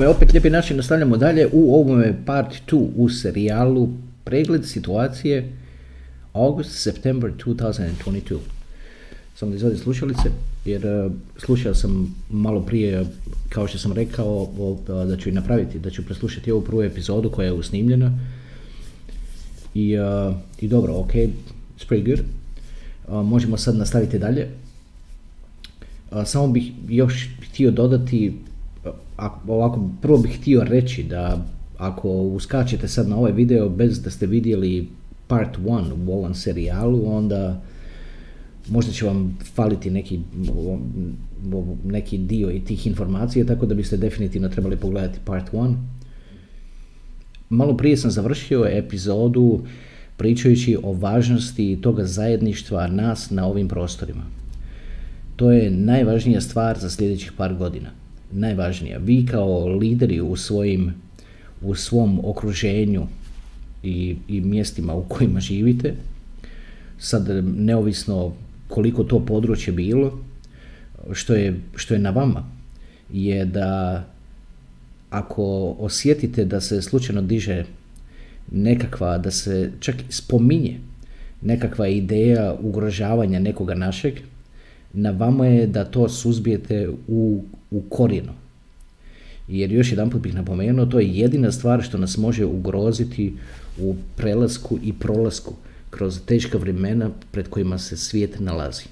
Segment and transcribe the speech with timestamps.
[0.00, 3.88] Me opet lijepi način nastavljamo dalje u ovome part 2 u serijalu
[4.24, 5.52] pregled situacije
[6.32, 8.38] August, September 2022.
[9.36, 10.30] Samo da izvadim slušalice,
[10.64, 13.04] jer uh, slušao sam malo prije,
[13.48, 14.48] kao što sam rekao,
[15.08, 18.18] da ću i napraviti, da ću preslušati ovu prvu epizodu koja je usnimljena.
[19.74, 22.20] I, uh, i dobro, ok, it's pretty good.
[23.08, 24.48] Uh, možemo sad nastaviti dalje.
[26.24, 28.32] Samo bih još htio dodati,
[29.46, 31.44] ovako, prvo bih htio reći da
[31.78, 34.88] ako uskačete sad na ovaj video bez da ste vidjeli
[35.26, 37.62] part 1 u ovom serijalu, onda
[38.68, 40.20] možda će vam faliti neki,
[41.84, 45.74] neki dio i tih informacija, tako da biste definitivno trebali pogledati part 1.
[47.48, 49.60] Malo prije sam završio epizodu
[50.16, 54.22] pričajući o važnosti toga zajedništva nas na ovim prostorima.
[55.36, 57.90] To je najvažnija stvar za sljedećih par godina.
[58.32, 58.98] Najvažnija.
[58.98, 60.94] Vi kao lideri u svojim
[61.62, 63.06] u svom okruženju
[63.82, 65.94] i, i mjestima u kojima živite,
[66.98, 68.32] sad neovisno
[68.68, 70.18] koliko to područje bilo,
[71.12, 72.44] što je, što je na vama,
[73.12, 74.04] je da
[75.10, 77.64] ako osjetite da se slučajno diže
[78.52, 80.78] nekakva, da se čak spominje
[81.42, 84.14] nekakva ideja ugrožavanja nekoga našeg,
[84.92, 88.32] na vama je da to suzbijete u, u korijenu.
[89.48, 93.34] Jer još jedan put bih napomenuo, to je jedina stvar što nas može ugroziti
[93.78, 95.54] u prelasku i prolasku
[95.90, 98.84] kroz teška vremena pred kojima se svijet nalazi.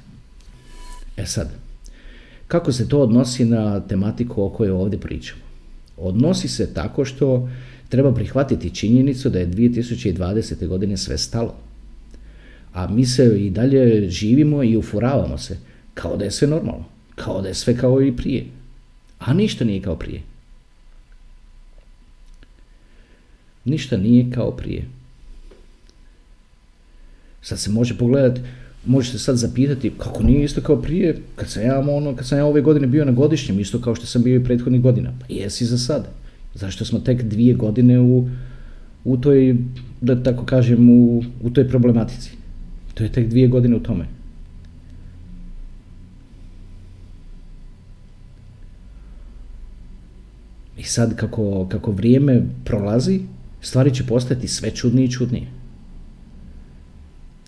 [1.16, 1.50] E sad,
[2.46, 5.40] kako se to odnosi na tematiku o kojoj ovdje pričamo?
[5.96, 7.48] Odnosi se tako što
[7.88, 10.66] treba prihvatiti činjenicu da je 2020.
[10.66, 11.54] godine sve stalo.
[12.72, 15.58] A mi se i dalje živimo i ufuravamo se
[15.94, 16.84] kao da je sve normalno,
[17.14, 18.44] kao da je sve kao i prije.
[19.18, 20.22] A ništa nije kao prije.
[23.64, 24.84] Ništa nije kao prije.
[27.42, 28.40] Sad se može pogledati,
[28.86, 32.38] može se sad zapitati kako nije isto kao prije, kad sam ja, ono, kad sam
[32.38, 35.12] ja ove godine bio na godišnjem, isto kao što sam bio i prethodnih godina.
[35.20, 36.08] Pa jesi za sad.
[36.54, 38.28] Zašto smo tek dvije godine u,
[39.04, 39.56] u toj,
[40.00, 42.30] da tako kažem, u, u toj problematici.
[42.94, 44.17] To je tek dvije godine u tome.
[50.78, 53.20] I sad kako, kako vrijeme prolazi,
[53.60, 55.46] stvari će postati sve čudnije i čudnije.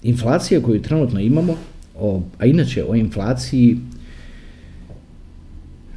[0.02, 1.56] Inflacija koju trenutno imamo,
[1.98, 3.78] o, a inače o inflaciji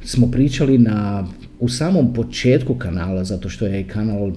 [0.04, 1.28] smo pričali na,
[1.60, 4.32] u samom početku kanala, zato što je kanal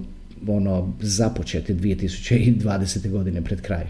[0.46, 3.10] ono, započet 2020.
[3.10, 3.86] godine pred kraj.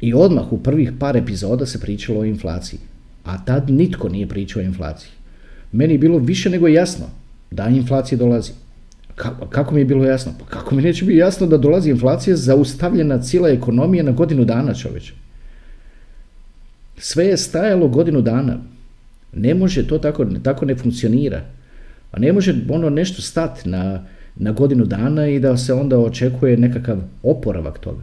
[0.00, 2.80] I odmah u prvih par epizoda se pričalo o inflaciji.
[3.24, 5.10] A tad nitko nije pričao o inflaciji.
[5.72, 7.23] Meni je bilo više nego jasno
[7.54, 8.52] da inflacija dolazi.
[9.50, 10.32] Kako, mi je bilo jasno?
[10.38, 14.74] Pa kako mi neće biti jasno da dolazi inflacija zaustavljena cijela ekonomija na godinu dana
[14.74, 15.12] čoveče?
[16.98, 18.58] Sve je stajalo godinu dana.
[19.32, 21.42] Ne može to tako, tako ne funkcionira.
[22.12, 24.04] A ne može ono nešto stati na,
[24.36, 28.02] na godinu dana i da se onda očekuje nekakav oporavak toga.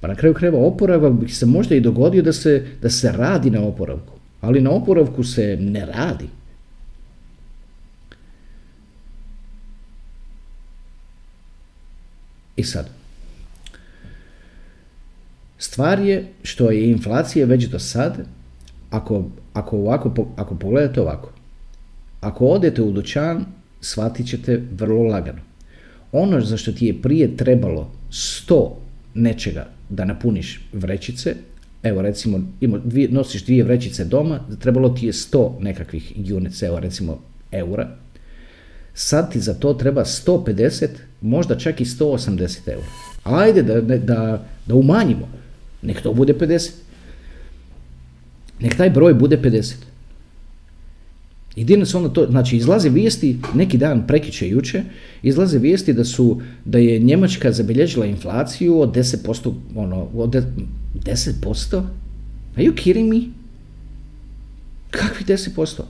[0.00, 3.50] Pa na kraju krajeva oporavak bi se možda i dogodio da se, da se radi
[3.50, 4.12] na oporavku.
[4.40, 6.28] Ali na oporavku se ne radi.
[12.56, 12.88] I sad,
[15.58, 18.18] stvar je što je inflacija već do sad,
[18.90, 21.32] ako, ako, ovako, ako pogledate ovako,
[22.20, 23.44] ako odete u dućan,
[23.80, 25.40] shvatit ćete vrlo lagano.
[26.12, 28.70] Ono za što ti je prije trebalo 100
[29.14, 31.34] nečega da napuniš vrećice,
[31.82, 36.80] evo recimo ima, dvije, nosiš dvije vrećice doma, trebalo ti je 100 nekakvih unica, evo
[36.80, 37.20] recimo
[37.52, 37.96] eura,
[38.94, 40.88] sad ti za to treba 150,
[41.20, 42.86] možda čak i 180 eura.
[43.24, 45.28] Ajde da, da, da umanjimo,
[45.82, 46.70] nek to bude 50.
[48.60, 49.74] Nek taj broj bude 50.
[51.56, 54.82] I di nas onda to, znači izlaze vijesti, neki dan, prekiče juče,
[55.22, 60.42] izlaze vijesti da su, da je Njemačka zabilježila inflaciju od 10%, ono, od de,
[60.94, 61.82] 10%?
[62.56, 63.20] Are you kidding me?
[64.90, 65.82] Kakvi 10%?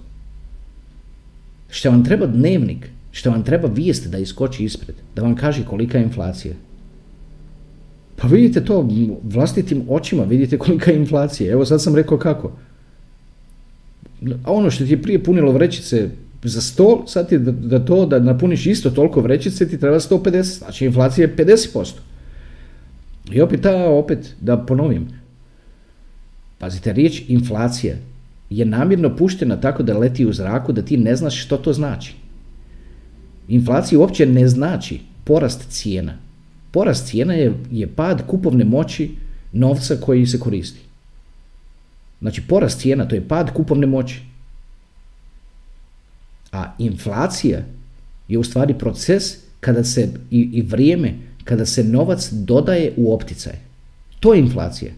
[1.75, 5.99] Što vam treba dnevnik, što vam treba vijest da iskoči ispred, da vam kaže kolika
[5.99, 6.55] je inflacija.
[8.17, 8.89] Pa vidite to
[9.23, 11.53] vlastitim očima, vidite kolika je inflacija.
[11.53, 12.53] Evo sad sam rekao kako.
[14.45, 16.11] A ono što ti je prije punilo vrećice
[16.43, 20.85] za 100, sad ti da, to, da napuniš isto toliko vrećice ti treba 150, znači
[20.85, 21.93] inflacija je 50%.
[23.33, 25.09] I opet ta, opet, da ponovim,
[26.59, 27.97] pazite, riječ inflacija
[28.51, 32.15] je namjerno puštena tako da leti u zraku da ti ne znaš što to znači.
[33.49, 36.17] Inflacija uopće ne znači porast cijena.
[36.71, 39.11] Porast cijena je, je pad kupovne moći
[39.53, 40.81] novca koji se koristi.
[42.21, 44.21] Znači porast cijena to je pad kupovne moći.
[46.53, 47.61] A inflacija
[48.29, 49.23] je u stvari proces
[49.61, 51.15] kada se i, i vrijeme
[51.45, 53.53] kada se novac dodaje u opticaj.
[54.21, 54.93] To je inflacija.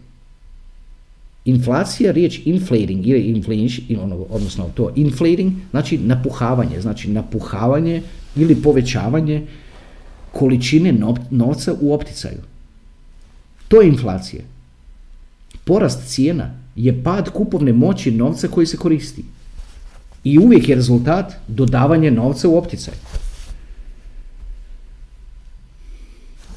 [1.47, 8.01] Inflacija, riječ inflating ili inflation, ono, odnosno to inflating, znači napuhavanje, znači napuhavanje
[8.35, 9.47] ili povećavanje
[10.31, 10.93] količine
[11.29, 12.37] novca u opticaju.
[13.67, 14.41] To je inflacija.
[15.63, 19.23] Porast cijena je pad kupovne moći novca koji se koristi.
[20.23, 22.93] I uvijek je rezultat dodavanje novca u opticaj.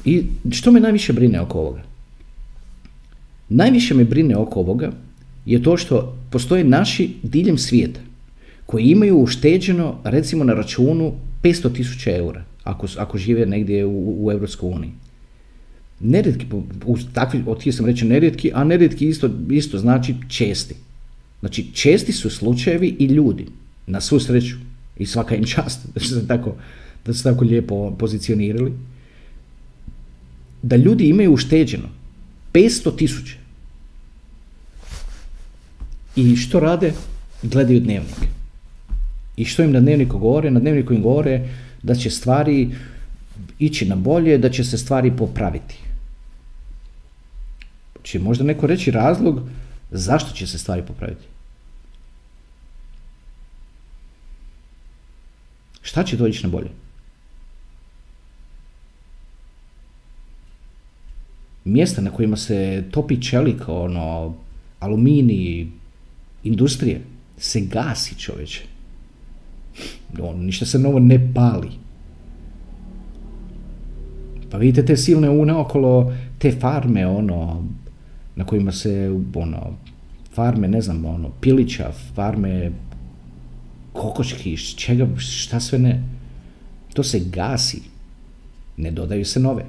[0.05, 1.90] I što me najviše brine oko ovoga?
[3.53, 4.91] Najviše me brine oko ovoga
[5.45, 7.99] je to što postoje naši diljem svijeta
[8.65, 11.13] koji imaju ušteđeno recimo na računu
[11.43, 14.91] 500 tisuća eura ako, ako žive negdje u, u Europskoj uniji.
[15.99, 16.45] Nerijetki,
[17.13, 20.75] takvi, htio sam reći nerijetki, a nerijetki isto, isto znači česti.
[21.39, 23.45] Znači česti su slučajevi i ljudi,
[23.87, 24.55] na svu sreću
[24.97, 26.55] i svaka im čast da su se tako,
[27.05, 28.71] da su tako lijepo pozicionirali,
[30.61, 31.89] da ljudi imaju ušteđeno
[32.53, 33.40] 500 tisuća.
[36.15, 36.93] I što rade?
[37.43, 38.27] Gledaju dnevnik.
[39.37, 40.51] I što im na dnevniku govore?
[40.51, 41.49] Na dnevniku im govore
[41.83, 42.69] da će stvari
[43.59, 45.77] ići na bolje, da će se stvari popraviti.
[48.03, 49.41] Će možda neko reći razlog
[49.91, 51.25] zašto će se stvari popraviti?
[55.81, 56.69] Šta će to ići na bolje?
[61.65, 64.35] Mjesta na kojima se topi čelik, ono,
[64.79, 65.67] aluminij,
[66.43, 67.01] industrije,
[67.37, 68.61] se gasi čovječe.
[70.21, 71.69] On, ništa se novo ne pali.
[74.49, 77.67] Pa vidite te silne une okolo, te farme, ono,
[78.35, 79.77] na kojima se, ono,
[80.33, 82.71] farme, ne znam, ono, pilića, farme
[83.93, 86.03] kokoški, čega, šta sve ne.
[86.93, 87.81] To se gasi.
[88.77, 89.65] Ne dodaju se nove.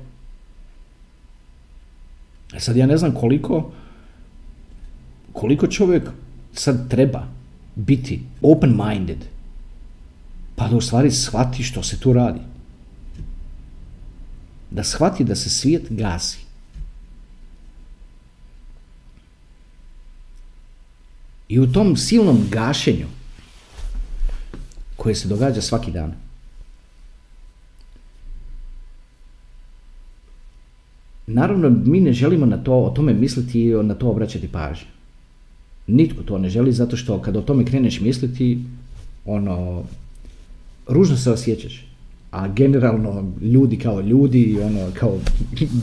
[2.54, 3.72] E sad ja ne znam koliko,
[5.32, 6.10] koliko čovjek
[6.52, 7.28] sad treba
[7.75, 9.19] biti open-minded
[10.56, 12.40] pa da u stvari shvati što se tu radi.
[14.70, 16.38] Da shvati da se svijet gasi.
[21.49, 23.06] I u tom silnom gašenju
[24.96, 26.14] koje se događa svaki dan,
[31.26, 34.87] Naravno, mi ne želimo na to, o tome misliti i na to obraćati pažnju.
[35.86, 38.58] Nitko to ne želi zato što kad o tome kreneš misliti,
[39.24, 39.82] ono,
[40.88, 41.86] ružno se osjećaš.
[42.30, 45.18] A generalno ljudi kao ljudi, ono, kao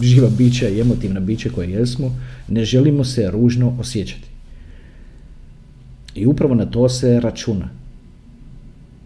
[0.02, 2.16] živa bića i emotivna bića koje jesmo,
[2.48, 4.28] ne želimo se ružno osjećati.
[6.16, 7.70] I upravo na to se računa.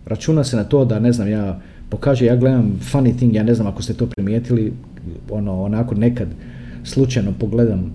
[0.06, 3.54] Računa se na to da, ne znam, ja pokaže, ja gledam funny thing, ja ne
[3.54, 4.74] znam ako ste to primijetili,
[5.30, 6.28] ono, onako nekad
[6.84, 7.94] slučajno pogledam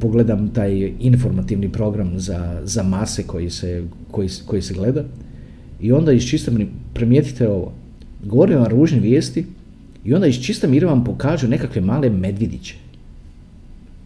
[0.00, 5.04] pogledam taj informativni program za, za mase koji se, koji, koji se gleda
[5.80, 6.52] i onda iz čista
[6.94, 7.72] primijetite ovo,
[8.24, 9.44] govore vam ružne vijesti
[10.04, 12.74] i onda iz čista mira vam pokažu nekakve male medvidiće.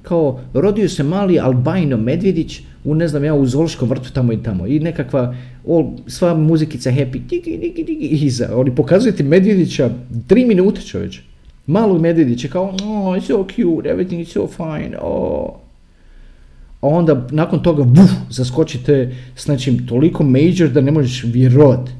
[0.02, 4.42] Kao, rodio se mali albino medvjedić u, ne znam ja, u Zološkom vrtu tamo i
[4.42, 4.66] tamo.
[4.66, 5.34] I nekakva,
[5.66, 8.48] o, sva muzikica happy, tiki, tiki, tiki, iza.
[8.56, 9.90] Oni pokazuju ti medvjedića
[10.26, 11.22] tri minute čovječe.
[11.66, 15.69] Malo medvjediće kao, oh, it's so cute, everything is so fine, oh.
[16.80, 21.90] A onda nakon toga, buf, zaskočite s nečim toliko major da ne možeš vjerovat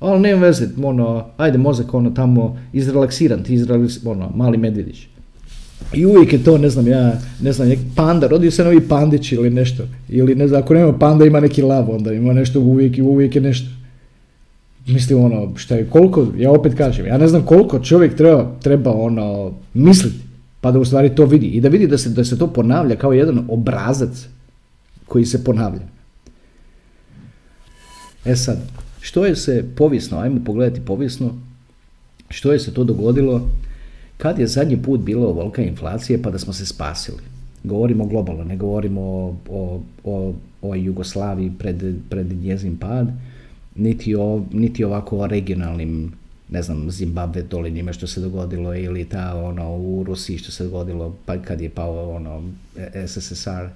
[0.00, 5.06] ali nema veze, ono, ajde mozak ono tamo izrelaksiran, ti izrelaksiran, ono, mali medvjedić.
[5.94, 9.50] I uvijek je to, ne znam, ja, ne znam, panda, rodio se novi pandić ili
[9.50, 9.82] nešto.
[10.08, 13.36] Ili ne znam, ako nema panda ima neki lav, onda ima nešto uvijek i uvijek
[13.36, 13.70] je nešto.
[14.86, 18.92] mislim ono, šta je, koliko, ja opet kažem, ja ne znam koliko čovjek treba, treba
[18.92, 20.25] ono, misliti,
[20.66, 22.96] pa da u stvari to vidi i da vidi da se, da se to ponavlja
[22.96, 24.26] kao jedan obrazac
[25.04, 25.86] koji se ponavlja.
[28.24, 28.58] E sad,
[29.00, 31.34] što je se povijesno, ajmo pogledati povijesno,
[32.28, 33.50] što je se to dogodilo
[34.16, 37.22] kad je zadnji put bilo volka inflacije pa da smo se spasili.
[37.64, 39.00] Govorimo globalno, ne govorimo
[39.48, 43.12] o, o, o, Jugoslaviji pred, pred njezin pad,
[43.74, 46.12] niti, o, niti ovako o regionalnim,
[46.48, 50.64] ne znam, Zimbabve dole njima što se dogodilo ili ta ono u Rusiji što se
[50.64, 52.42] dogodilo pa kad je pao ono
[53.06, 53.68] SSSR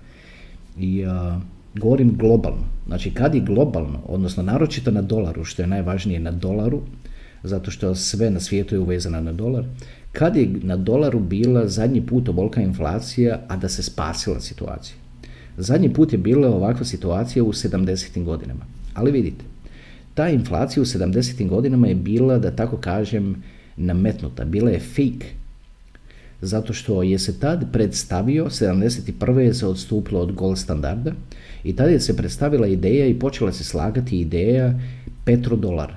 [0.79, 1.43] i uh,
[1.75, 2.65] govorim globalno.
[2.87, 6.81] Znači kad je globalno, odnosno naročito na dolaru, što je najvažnije na dolaru,
[7.43, 9.65] zato što sve na svijetu je uvezano na dolar,
[10.13, 14.97] kad je na dolaru bila zadnji put ovolika inflacija, a da se spasila situacija.
[15.57, 18.25] Zadnji put je bila ovakva situacija u 70.
[18.25, 18.65] godinama.
[18.95, 19.45] Ali vidite,
[20.21, 21.49] ta inflacija u 70.
[21.49, 23.43] godinama je bila, da tako kažem,
[23.77, 24.45] nametnuta.
[24.45, 25.27] Bila je fake
[26.43, 29.39] zato što je se tad predstavio, 71.
[29.39, 31.13] je se odstupilo od gold standarda
[31.65, 34.75] i tad je se predstavila ideja i počela se slagati ideja
[35.25, 35.97] petrodolara.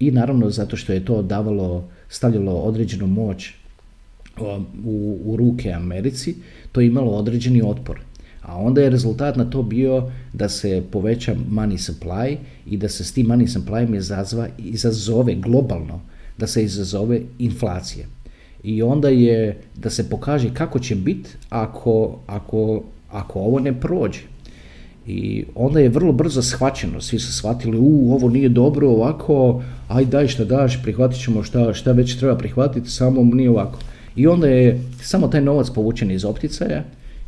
[0.00, 3.52] I naravno zato što je to davalo, stavljalo određenu moć
[4.84, 6.34] u, u ruke Americi,
[6.72, 8.00] to je imalo određeni otpor.
[8.46, 12.36] A onda je rezultat na to bio da se poveća money supply
[12.66, 16.00] i da se s tim money supplyem izazva, izazove globalno,
[16.38, 18.06] da se izazove inflacija
[18.64, 24.20] i onda je da se pokaže kako će biti ako, ako, ako ovo ne prođe.
[25.06, 30.04] I onda je vrlo brzo shvaćeno, svi su shvatili, u, ovo nije dobro ovako, aj
[30.04, 33.78] daj šta daš, prihvatit ćemo šta, šta već treba prihvatiti, samo nije ovako.
[34.16, 36.84] I onda je samo taj novac povučen iz opticaja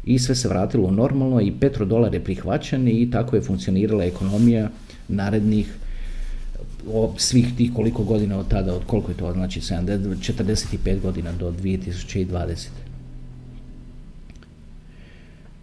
[0.06, 4.70] i sve se vratilo normalno i petrodolar je prihvaćen i tako je funkcionirala ekonomija
[5.08, 5.76] narednih
[7.16, 12.68] svih tih koliko godina od tada, od koliko je to, znači 45 godina do 2020.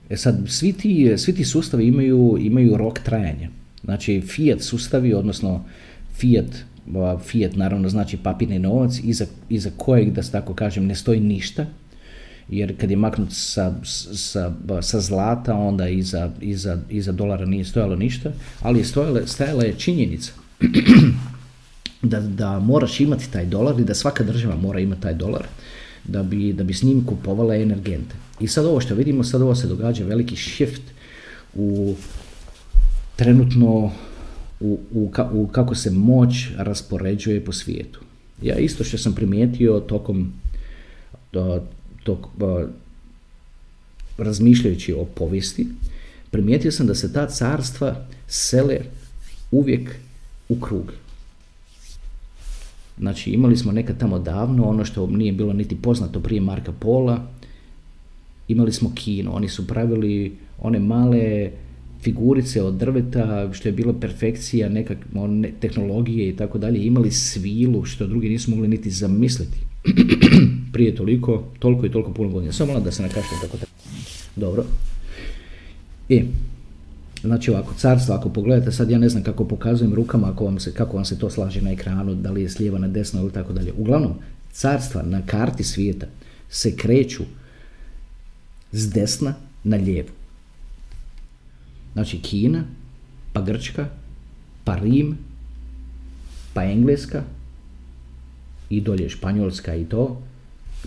[0.09, 3.49] E sad, svi ti, svi ti sustavi imaju, imaju rok trajanja.
[3.83, 5.65] Znači, fiat sustavi, odnosno
[6.15, 6.45] fiat,
[7.25, 11.65] fiat naravno znači papirni novac, iza, iza kojeg, da se tako kažem, ne stoji ništa,
[12.49, 13.73] jer kad je maknut sa,
[14.13, 18.31] sa, sa zlata, onda iza, iza, iza dolara nije stojalo ništa,
[18.61, 20.31] ali je stojala, stajala je činjenica
[22.01, 25.43] da, da moraš imati taj dolar i da svaka država mora imati taj dolar
[26.03, 28.15] da bi, da bi s njim kupovala energente.
[28.39, 30.81] I sad ovo što vidimo, sad ovo se događa veliki shift
[31.55, 31.95] u
[33.15, 33.91] trenutno
[34.59, 37.99] u, u, u kako se moć raspoređuje po svijetu.
[38.41, 40.33] Ja isto što sam primijetio tokom
[42.03, 42.27] tog,
[44.17, 45.67] razmišljajući o povijesti,
[46.31, 48.77] primijetio sam da se ta carstva sele
[49.51, 49.95] uvijek
[50.49, 50.93] u krug.
[52.99, 57.27] Znači imali smo nekad tamo davno, ono što nije bilo niti poznato prije Marka Pola,
[58.47, 61.51] imali smo kino, oni su pravili one male
[62.01, 64.97] figurice od drveta, što je bilo perfekcija nekak,
[65.59, 69.57] tehnologije i tako dalje, imali svilu, što drugi nisu mogli niti zamisliti.
[70.73, 72.53] prije toliko, toliko i toliko puno godina.
[72.53, 73.71] Samo da se nakaštam tako tako.
[74.35, 74.63] Dobro.
[76.09, 76.23] I,
[77.23, 80.73] Znači ovako, carstvo, ako pogledate, sad ja ne znam kako pokazujem rukama, ako vam se,
[80.73, 83.53] kako vam se to slaže na ekranu, da li je slijeva na desno ili tako
[83.53, 83.73] dalje.
[83.77, 84.13] Uglavnom,
[84.51, 86.07] carstva na karti svijeta
[86.49, 87.23] se kreću
[88.71, 90.09] s desna na lijevu.
[91.93, 92.63] Znači Kina,
[93.33, 93.85] pa Grčka,
[94.63, 95.17] pa Rim,
[96.53, 97.23] pa Engleska
[98.69, 100.21] i dolje Španjolska i to,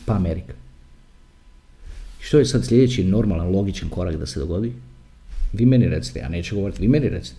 [0.05, 0.53] pa Amerika.
[2.21, 4.73] Što je sad sljedeći normalan, logičan korak da se dogodi?
[5.53, 7.37] Vi meni recite, ja neću govoriti, vi meni recite.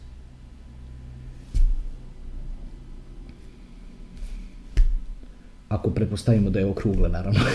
[5.70, 7.40] Ako pretpostavimo da je okrugla, naravno.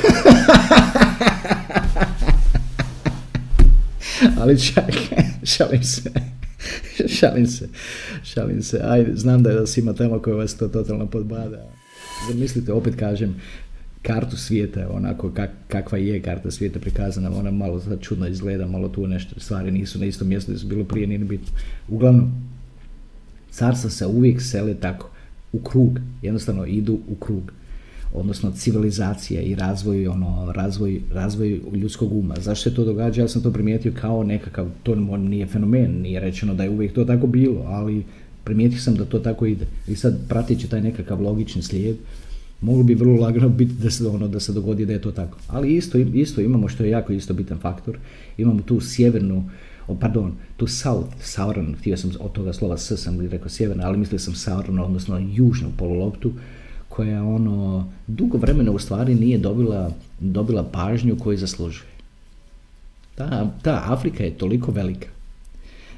[4.40, 4.94] Ali čak,
[5.42, 6.12] šalim se.
[7.18, 7.68] šalim se,
[8.25, 8.80] šalim se.
[8.85, 11.73] Ajde, znam da je da ima tema koja vas to totalno podbada.
[12.30, 13.40] Zamislite, opet kažem,
[14.02, 19.06] kartu svijeta, onako kak, kakva je karta svijeta prikazana, ona malo čudno izgleda, malo tu
[19.06, 21.59] nešto, stvari nisu na istom mjestu gdje su bilo prije, nije bitno.
[21.88, 22.32] Uglavnom,
[23.50, 25.11] carstva se uvijek sele tako,
[25.52, 27.52] u krug, jednostavno idu u krug
[28.14, 32.35] odnosno civilizacija i razvoj, ono, razvoj, razvoj ljudskog uma.
[32.40, 33.23] Zašto se to događa?
[33.23, 37.04] Ja sam to primijetio kao nekakav, to nije fenomen, nije rečeno da je uvijek to
[37.04, 38.04] tako bilo, ali
[38.44, 39.66] primijetio sam da to tako ide.
[39.88, 41.97] I sad pratići taj nekakav logični slijed,
[42.62, 45.38] moglo bi vrlo lagano biti da se, ono, da se dogodi da je to tako.
[45.49, 47.99] Ali isto, isto imamo što je jako isto bitan faktor,
[48.38, 49.45] imamo tu sjevernu
[49.88, 53.99] o, pardon, to south, southern, htio sam od toga slova s sam rekao sjeverna, ali
[53.99, 56.33] mislio sam southern, odnosno južnu poluloptu,
[56.88, 59.90] koja ono, dugo vremena u stvari nije dobila,
[60.21, 61.88] dobila pažnju koju zaslužuje.
[63.14, 65.09] Ta, ta Afrika je toliko velika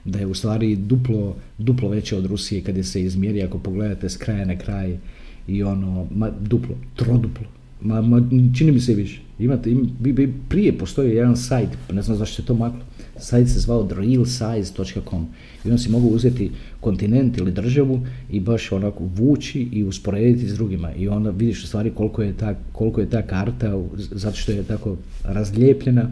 [0.05, 4.09] da je u stvari duplo, duplo veća od Rusije kad je se izmjeri, ako pogledate
[4.09, 4.99] s kraja na kraj
[5.49, 7.47] i ono, ma, duplo, troduplo.
[7.81, 8.23] Ma, ma,
[8.57, 9.21] čini mi se više.
[9.39, 12.81] Imate, im, bi, prije postoji jedan sajt, ne znam zašto je to maklo,
[13.19, 15.27] sajt se zvao therealsize.com
[15.65, 20.55] i on si mogu uzeti kontinent ili državu i baš onako vući i usporediti s
[20.55, 24.53] drugima i onda vidiš u stvari koliko je ta, koliko je ta karta, zato što
[24.53, 26.11] je tako razlijepljena,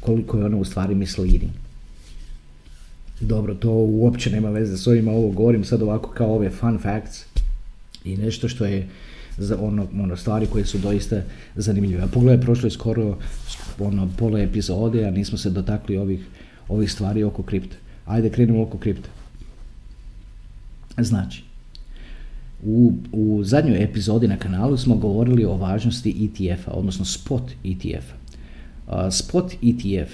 [0.00, 1.50] koliko je ona u stvari misleading.
[3.20, 7.29] Dobro, to uopće nema veze s ovima, ovo govorim sad ovako kao ove fun facts
[8.04, 8.88] i nešto što je
[9.38, 11.22] za ono, ono stvari koje su doista
[11.56, 12.06] zanimljive.
[12.12, 13.18] Pogledaj, prošlo je skoro
[13.78, 16.20] ono, pola epizode, a nismo se dotakli ovih,
[16.68, 17.76] ovih stvari oko kripta.
[18.06, 19.08] Ajde, krenimo oko kripta.
[20.98, 21.42] Znači,
[22.62, 29.10] u, u zadnjoj epizodi na kanalu smo govorili o važnosti ETF-a, odnosno spot ETF-a.
[29.10, 30.10] spot ETF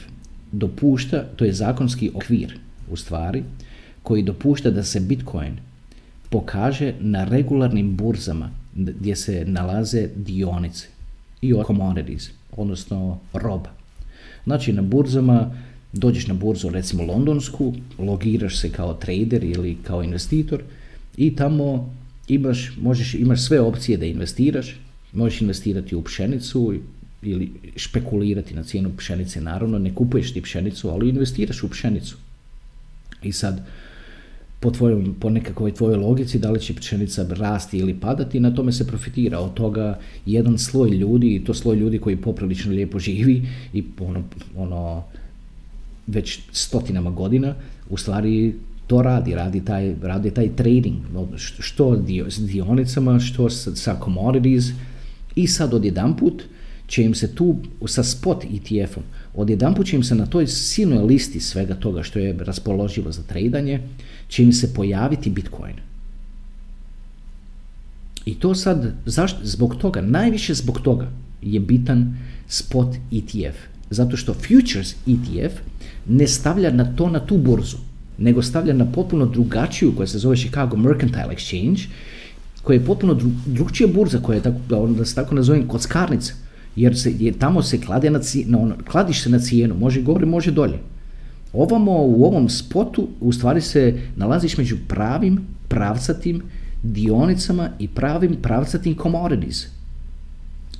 [0.53, 2.59] dopušta, to je zakonski okvir
[2.91, 3.43] u stvari,
[4.03, 5.57] koji dopušta da se Bitcoin
[6.31, 10.89] pokaže na regularnim burzama gdje se nalaze dionice
[11.43, 13.71] i commodities, odnosno roba.
[14.45, 15.51] Znači na burzama,
[15.93, 20.63] dođeš na burzu recimo londonsku, logiraš se kao trader ili kao investitor
[21.17, 21.95] i tamo
[22.29, 24.77] imaš, možeš, imaš sve opcije da investiraš,
[25.13, 26.75] možeš investirati u pšenicu
[27.23, 32.17] ili špekulirati na cijenu pšenice, naravno ne kupuješ ti pšenicu, ali investiraš u pšenicu.
[33.23, 33.67] I sad,
[34.67, 38.73] po, tvojom, po nekakvoj tvojoj logici, da li će pšenica rasti ili padati, na tome
[38.73, 39.39] se profitira.
[39.39, 44.23] Od toga jedan sloj ljudi, i to sloj ljudi koji poprilično lijepo živi i ono,
[44.57, 45.05] ono
[46.07, 47.55] već stotinama godina,
[47.91, 48.55] u stvari
[48.87, 50.97] to radi, radi taj, radi taj trading,
[51.37, 54.65] što s dionicama, što sa commodities
[55.37, 56.43] i sad odjedanput
[56.87, 59.03] će im se tu sa spot ETF-om,
[59.35, 63.81] odjedanput će im se na toj silnoj listi svega toga što je raspoloživo za tradanje,
[64.29, 65.75] će im se pojaviti Bitcoin.
[68.27, 69.39] I to sad, zašto?
[69.43, 71.11] Zbog toga, najviše zbog toga
[71.43, 72.19] je bitan
[72.49, 73.57] spot ETF.
[73.91, 75.61] Zato što futures ETF
[76.09, 77.77] ne stavlja na to na tu burzu,
[78.19, 81.87] nego stavlja na potpuno drugačiju koja se zove Chicago Mercantile Exchange,
[82.63, 86.33] koja je potpuno dru, drugčija burza, koja je tako, da se tako nazovem kockarnica,
[86.77, 90.27] jer se, je, tamo se klade na, na ono, kladiš se na cijenu, može gore,
[90.27, 90.79] može dolje.
[91.53, 96.43] Ovamo u ovom spotu u stvari se nalaziš među pravim, pravcatim
[96.83, 99.67] dionicama i pravim pravcatim commodities.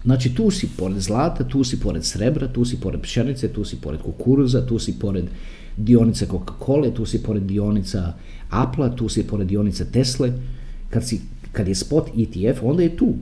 [0.05, 3.77] Znači tu si pored zlata, tu si pored srebra, tu si pored pšenice, tu si
[3.77, 5.25] pored kukuruza, tu si pored
[5.77, 8.13] dionice Coca-Cola, tu si pored dionica
[8.51, 10.29] Apple, tu si pored dionice Tesla.
[10.91, 11.21] Kad, si,
[11.53, 13.15] kad je spot ETF, onda je tu.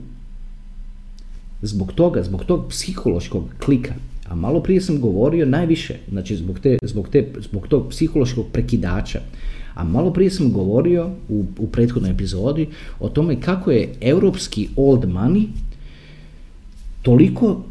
[1.61, 3.93] Zbog toga, zbog tog psihološkog klika,
[4.27, 9.21] a malo prije sam govorio najviše, znači zbog, te, zbog, te, zbog tog psihološkog prekidača,
[9.73, 12.67] a malo prije sam govorio u, u prethodnoj epizodi
[12.99, 15.47] o tome kako je europski old money
[17.01, 17.63] toliko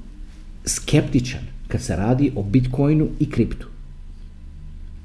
[0.64, 3.66] skeptičan kad se radi o Bitcoinu i kriptu.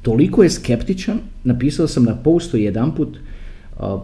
[0.02, 3.18] Toliko je skeptičan, napisao sam na postu jedan put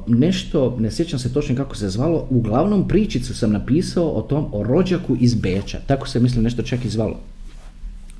[0.07, 4.63] nešto, ne sjećam se točno kako se zvalo, uglavnom pričicu sam napisao o tom, o
[4.63, 7.19] rođaku iz Beča, tako se mislim nešto čak i zvalo.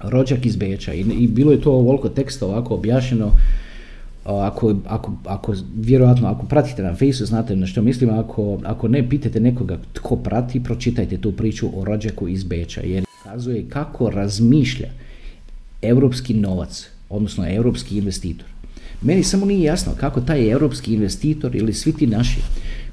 [0.03, 3.31] Rođak iz Beča i, i bilo je to ovoliko teksta ovako objašnjeno,
[4.25, 9.09] ako, ako, ako, vjerojatno, ako pratite na Facebooku, znate na što mislim, ako, ako ne
[9.09, 14.89] pitate nekoga tko prati, pročitajte tu priču o rođaku iz Beča, jer kazuje kako razmišlja
[15.81, 18.47] europski novac, odnosno europski investitor.
[19.01, 22.39] Meni samo nije jasno kako taj europski investitor ili svi ti naši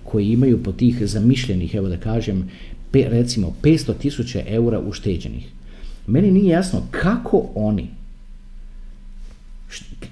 [0.04, 2.50] koji imaju po tih zamišljenih, evo da kažem,
[2.90, 5.48] pe, recimo 500 tisuća eura ušteđenih.
[6.06, 7.88] Meni nije jasno kako oni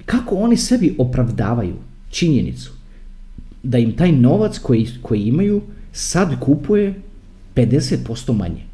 [0.06, 1.74] kako oni sebi opravdavaju
[2.10, 2.72] činjenicu
[3.62, 6.94] da im taj novac koji, koji imaju sad kupuje
[7.54, 8.64] 50% manje.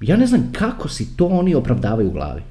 [0.00, 2.42] Ja ne znam kako si to oni opravdavaju u glavi.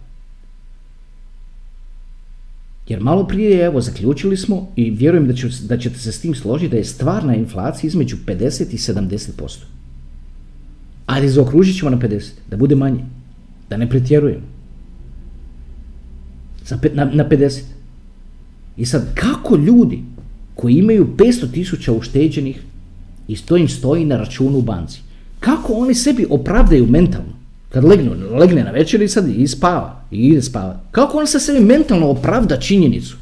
[2.91, 6.35] Jer malo prije, evo, zaključili smo i vjerujem da, ću, da ćete se s tim
[6.35, 9.57] složiti da je stvarna inflacija između 50 i 70%.
[11.05, 13.03] Ali zaokružit ćemo na 50, da bude manje,
[13.69, 14.43] da ne pretjerujemo.
[16.93, 17.61] Na, na 50.
[18.77, 20.03] I sad, kako ljudi
[20.55, 22.61] koji imaju 500 tisuća ušteđenih
[23.27, 25.01] i to im stoji na računu u banci,
[25.39, 27.40] kako oni sebi opravdaju mentalno
[27.73, 30.79] Kad legnu, legne na večer i sad i spava, i ide spava.
[30.91, 33.15] Kako on sa sebi mentalno opravda činjenicu?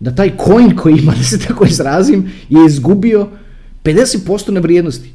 [0.00, 3.28] Da taj coin koji ima, da se tako izrazim, je izgubio
[3.84, 5.12] 50% na vrijednosti.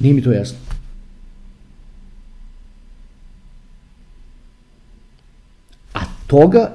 [0.00, 0.58] Nije mi to jasno.
[5.94, 6.72] A toga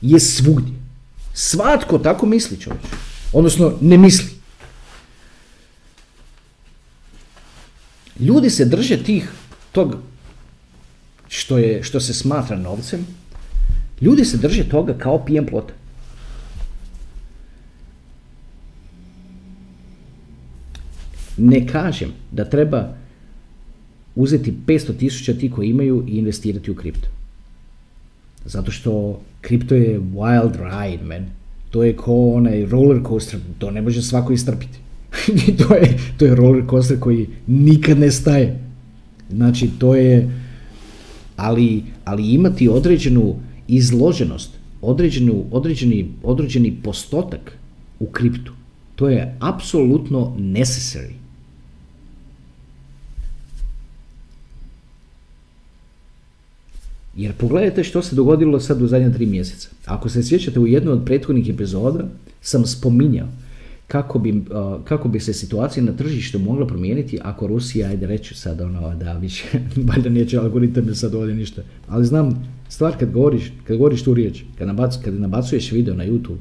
[0.00, 0.74] je svugdje.
[1.34, 2.82] Svatko tako misli čovječ.
[3.32, 4.41] Odnosno, ne misli.
[8.20, 9.30] Ljudi se drže tih,
[9.72, 9.96] tog
[11.28, 13.06] što, je, što se smatra novcem,
[14.00, 15.72] ljudi se drže toga kao pijen plota.
[21.36, 22.94] Ne kažem da treba
[24.14, 27.08] uzeti 500 tisuća ti koji imaju i investirati u kripto.
[28.44, 31.26] Zato što kripto je wild ride, man.
[31.70, 34.81] To je ko onaj roller coaster, to ne može svako istrpiti.
[35.58, 38.58] to, je, to je roller coaster koji nikad ne staje.
[39.30, 40.30] Znači, to je,
[41.36, 43.36] ali, ali imati određenu
[43.68, 47.58] izloženost, određenu, određeni, određeni postotak
[47.98, 48.52] u kriptu,
[48.94, 51.12] to je apsolutno necessary.
[57.16, 59.68] Jer pogledajte što se dogodilo sad u zadnja tri mjeseca.
[59.84, 62.08] Ako se sjećate u jednoj od prethodnih epizoda
[62.40, 63.28] sam spominjao
[63.86, 64.44] kako bi,
[64.84, 69.12] kako bi se situacija na tržištu mogla promijeniti ako Rusija, ajde reći sad ono da
[69.12, 69.44] više,
[69.88, 74.42] valjda neće algoritam sad ovdje ništa, ali znam stvar kad govoriš, kad govoriš tu riječ,
[74.58, 76.36] kad, nabac, kad nabacuješ video na YouTube,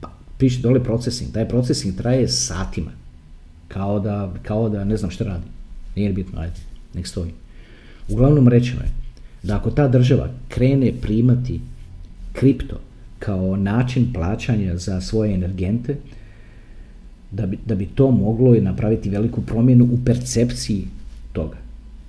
[0.00, 2.90] pa piše dole procesing, taj procesing traje satima,
[3.68, 5.46] kao da, kao da ne znam što radi,
[5.96, 6.60] nije bitno, ajde,
[6.94, 7.30] nek stoji.
[8.08, 8.90] Uglavnom rečeno je,
[9.42, 11.60] da ako ta država krene primati
[12.32, 12.80] kripto
[13.18, 15.96] kao način plaćanja za svoje energente,
[17.30, 20.86] da bi, da bi to moglo napraviti veliku promjenu u percepciji
[21.32, 21.56] toga.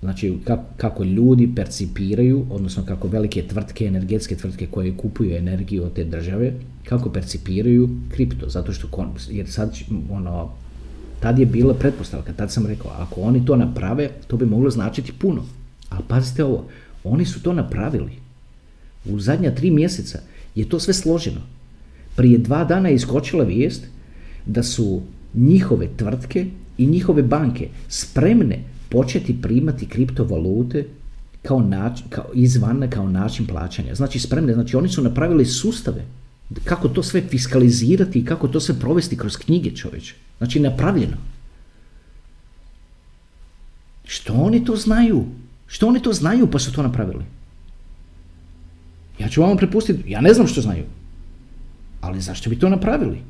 [0.02, 0.38] Znači
[0.78, 6.54] kako, ljudi percipiraju, odnosno kako velike tvrtke, energetske tvrtke koje kupuju energiju od te države,
[6.84, 8.50] kako percipiraju kripto.
[8.50, 9.78] Zato što, jer sad,
[10.12, 10.50] ono,
[11.20, 15.12] tad je bila pretpostavka, tad sam rekao, ako oni to naprave, to bi moglo značiti
[15.20, 15.44] puno.
[15.90, 16.66] Ali pazite ovo,
[17.04, 18.12] oni su to napravili.
[19.06, 20.20] U zadnja tri mjeseca
[20.56, 21.42] je to sve složeno.
[22.16, 23.88] Prije dva dana je iskočila vijest
[24.46, 25.02] da su
[25.34, 26.46] njihove tvrtke
[26.78, 30.86] i njihove banke spremne početi primati kriptovalute
[31.42, 33.96] kao, način, kao izvana kao način plaćanja.
[33.96, 36.06] Znači spremne, znači oni su napravili sustave
[36.64, 40.16] kako to sve fiskalizirati i kako to sve provesti kroz knjige čovječe.
[40.38, 41.18] Znači napravljeno.
[44.06, 45.26] Što oni to znaju?
[45.68, 47.24] Što oni to znaju pa su to napravili?
[49.20, 50.84] Ja ću vam prepustiti, ja ne znam što znaju.
[52.02, 53.22] Ali zašto bi to napravili?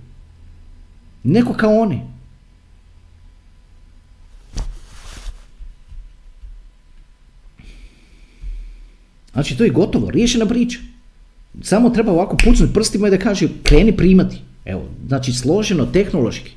[1.23, 2.01] Neko kao oni.
[9.33, 10.79] Znači to je gotovo, riješena priča.
[11.61, 14.37] Samo treba ovako pucnuti prstima i da kaže kreni primati.
[14.65, 16.51] Evo, znači složeno, tehnološki.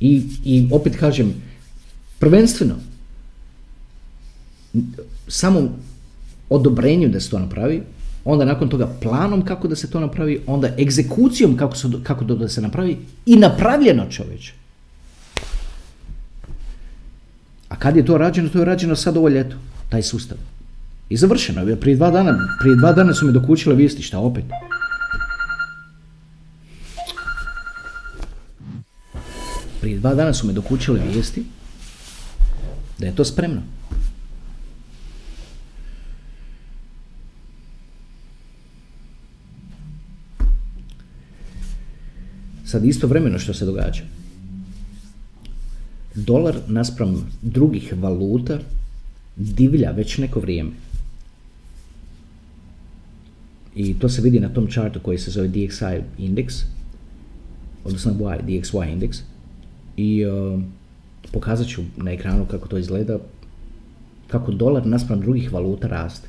[0.00, 1.34] I, I opet kažem,
[2.18, 2.74] prvenstveno,
[5.28, 5.78] samo
[6.48, 7.82] odobrenju da se to napravi,
[8.24, 12.48] onda nakon toga planom kako da se to napravi, onda egzekucijom kako, se, kako da
[12.48, 14.52] se napravi i napravljeno čovječe.
[17.68, 18.48] A kad je to rađeno?
[18.48, 19.56] To je rađeno sad ovo ljeto,
[19.88, 20.38] taj sustav.
[21.08, 21.76] I završeno.
[21.80, 24.44] Prije dva dana, prije dva dana su mi dokučile vijesti, šta opet?
[29.80, 31.44] Prije dva dana su me dokučile vijesti
[32.98, 33.62] da je to spremno.
[42.70, 44.02] Sad istovremeno što se događa.
[46.14, 48.58] Dolar naspram drugih valuta
[49.36, 50.70] divlja već neko vrijeme.
[53.74, 56.54] I to se vidi na tom chartu koji se zove DXY indeks,
[57.84, 59.18] odnosno y, DXY indeks.
[59.96, 60.62] I uh,
[61.32, 63.18] pokazat ću na ekranu kako to izgleda,
[64.28, 66.28] kako dolar naspram drugih valuta raste.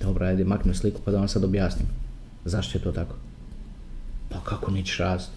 [0.00, 2.03] Dobro, ajde, maknem sliku pa da vam sad objasnim.
[2.44, 3.16] Zašto je to tako?
[4.28, 5.30] Pa kako nećeš rast?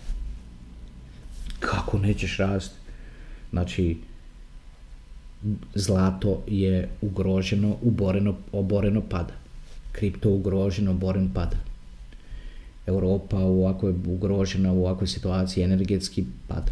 [1.60, 2.72] Kako nećeš rast?
[3.50, 3.98] Znači,
[5.76, 9.34] zlato je ugroženo, uboreno, oboreno pada.
[9.92, 11.58] Kripto ugroženo, oboren pada.
[12.88, 16.72] Europa u ovakvoj ugrožena u ovakvoj situaciji energetski pada.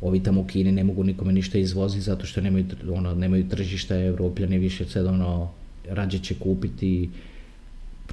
[0.00, 3.96] Ovi tamo u Kini ne mogu nikome ništa izvoziti zato što nemaju, ono, nemaju tržišta,
[3.96, 5.50] Evropljani više sad ono,
[5.88, 7.10] rađe će kupiti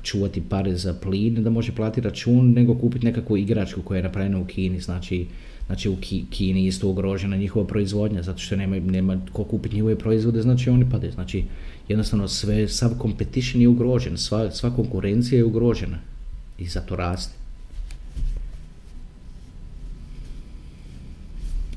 [0.04, 4.40] čuvati pare za plin da može platiti račun, nego kupiti nekakvu igračku koja je napravljena
[4.40, 4.80] u Kini.
[4.80, 5.28] Znači,
[5.68, 5.96] znači u
[6.30, 10.90] Kini isto ugrožena njihova proizvodnja, zato što nema, nema ko kupiti njihove proizvode, znači oni
[10.90, 11.12] padaju.
[11.12, 11.44] Znači,
[11.88, 16.00] jednostavno sve, sav competition je ugrožen, sva, sva konkurencija je ugrožena
[16.58, 17.34] i zato raste.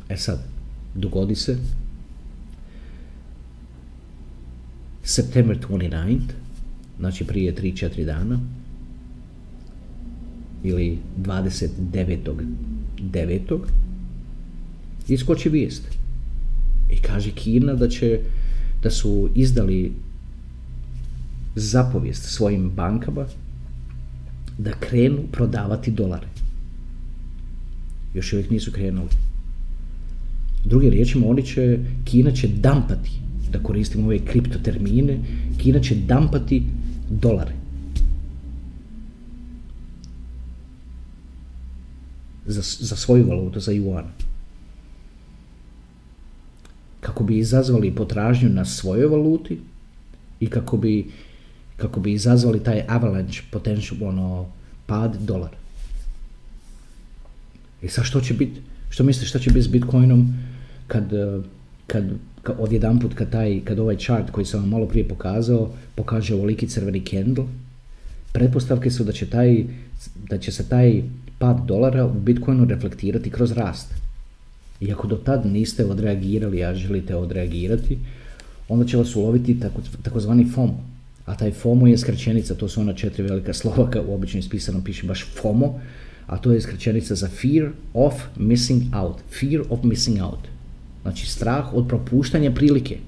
[0.08, 0.44] E sad,
[0.94, 1.58] dogodi se
[5.02, 6.41] September 29
[7.02, 8.40] znači prije 3-4 dana,
[10.62, 13.58] ili 29.9.
[15.08, 15.82] iskoči vijest.
[16.90, 18.20] I kaže Kina da će,
[18.82, 19.92] da su izdali
[21.54, 23.26] zapovijest svojim bankama
[24.58, 26.28] da krenu prodavati dolare.
[28.14, 29.08] Još uvijek nisu krenuli.
[30.64, 33.10] Drugim riječima, oni će, Kina će dampati,
[33.52, 35.18] da koristimo ove kriptotermine,
[35.58, 36.62] Kina će dampati
[37.20, 37.54] dolare.
[42.46, 44.04] Za, za svoju valutu, za yuan.
[47.00, 49.60] Kako bi izazvali potražnju na svojoj valuti
[50.40, 51.10] i kako bi,
[51.76, 54.46] kako bi izazvali taj avalanche potential, ono,
[54.86, 55.56] pad dolara.
[57.82, 60.34] I sad što će biti, što misliš što će biti s Bitcoinom
[60.86, 61.10] kad,
[61.86, 62.04] kad
[62.58, 67.04] odjedanput kad, taj, kad ovaj chart koji sam vam malo prije pokazao pokaže ovoliki crveni
[67.06, 67.44] candle,
[68.32, 69.64] pretpostavke su da će, taj,
[70.28, 71.02] da će se taj
[71.38, 73.94] pad dolara u Bitcoinu reflektirati kroz rast.
[74.80, 77.98] I ako do tad niste odreagirali, a želite odreagirati,
[78.68, 80.84] onda će vas uloviti tako, takozvani FOMO.
[81.26, 85.06] A taj FOMO je skraćenica, to su ona četiri velika slova, u obično ispisano piše
[85.06, 85.80] baš FOMO,
[86.26, 89.16] a to je skraćenica za Fear of Missing Out.
[89.40, 90.51] Fear of Missing Out.
[91.02, 92.98] Znači strah od propuštanja prilike.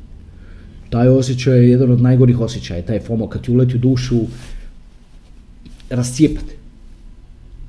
[0.91, 4.21] Taj osjećaj je jedan od najgorih osjećaja, taj FOMO, kad ti uleti u dušu,
[5.91, 6.55] rascijepate.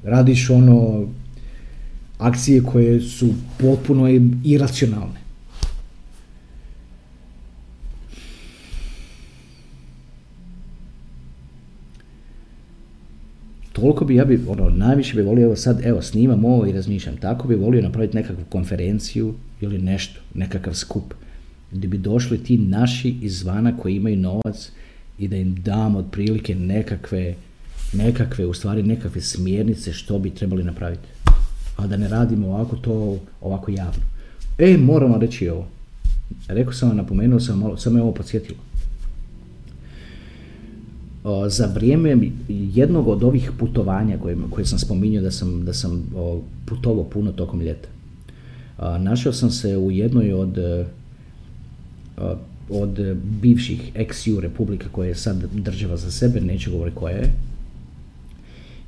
[0.03, 1.07] Radiš ono,
[2.17, 4.07] akcije koje su potpuno
[4.43, 5.24] iracionalne.
[13.75, 17.17] Toliko bi, ja bi, ono, najviše bi volio, evo sad, evo, snimam ovo i razmišljam,
[17.17, 21.13] tako bi volio napraviti nekakvu konferenciju ili nešto, nekakav skup,
[21.71, 24.71] gdje bi došli ti naši izvana koji imaju novac
[25.19, 27.35] i da im dam otprilike nekakve,
[27.93, 31.07] nekakve, u stvari nekakve smjernice što bi trebali napraviti.
[31.77, 34.03] A da ne radimo ovako to, ovako javno.
[34.57, 35.67] E, moramo reći ovo.
[36.47, 38.57] Rekao sam vam, napomenuo sam malo, sam me ovo podsjetilo
[41.47, 42.17] za vrijeme
[42.49, 46.03] jednog od ovih putovanja koje, koje sam spominjao da sam, da sam
[46.65, 47.89] putovao puno tokom ljeta.
[48.99, 50.57] Našao sam se u jednoj od
[52.69, 52.99] od
[53.41, 57.33] bivših ex-ju republika koje je sad država za sebe, neću govoriti koja je.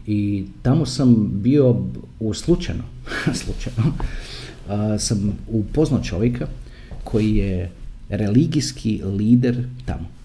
[0.07, 1.75] I tamo sam bio
[2.19, 2.83] u slučajno,
[3.43, 3.93] slučajno,
[4.99, 6.47] sam upoznao čovjeka
[7.03, 7.71] koji je
[8.09, 10.16] religijski lider tamo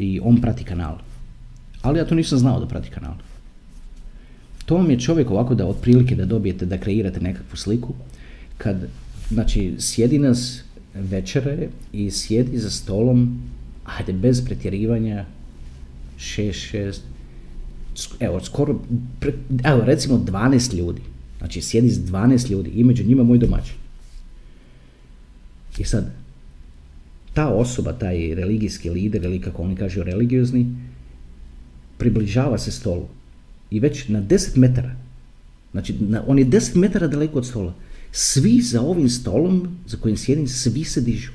[0.00, 0.98] i on prati kanal.
[1.82, 3.14] Ali ja to nisam znao da prati kanal.
[4.66, 7.94] To vam je čovjek ovako da otprilike da dobijete, da kreirate nekakvu sliku,
[8.58, 8.88] kad,
[9.30, 10.62] znači, sjedi nas
[10.94, 13.42] večere i sjedi za stolom,
[13.84, 15.24] ajde, bez pretjerivanja,
[16.16, 17.02] šest, šest,
[18.20, 18.80] evo, skoro,
[19.64, 21.00] evo, recimo 12 ljudi.
[21.38, 23.74] Znači, sjedi s 12 ljudi i među njima moj domaćin.
[25.78, 26.12] I sad,
[27.34, 30.66] ta osoba, taj religijski lider ili kako oni kažu religiozni,
[31.98, 33.08] približava se stolu
[33.70, 34.96] i već na 10 metara,
[35.72, 37.74] znači na, on je 10 metara daleko od stola,
[38.12, 41.30] svi za ovim stolom za kojim sjedim, svi se dižu.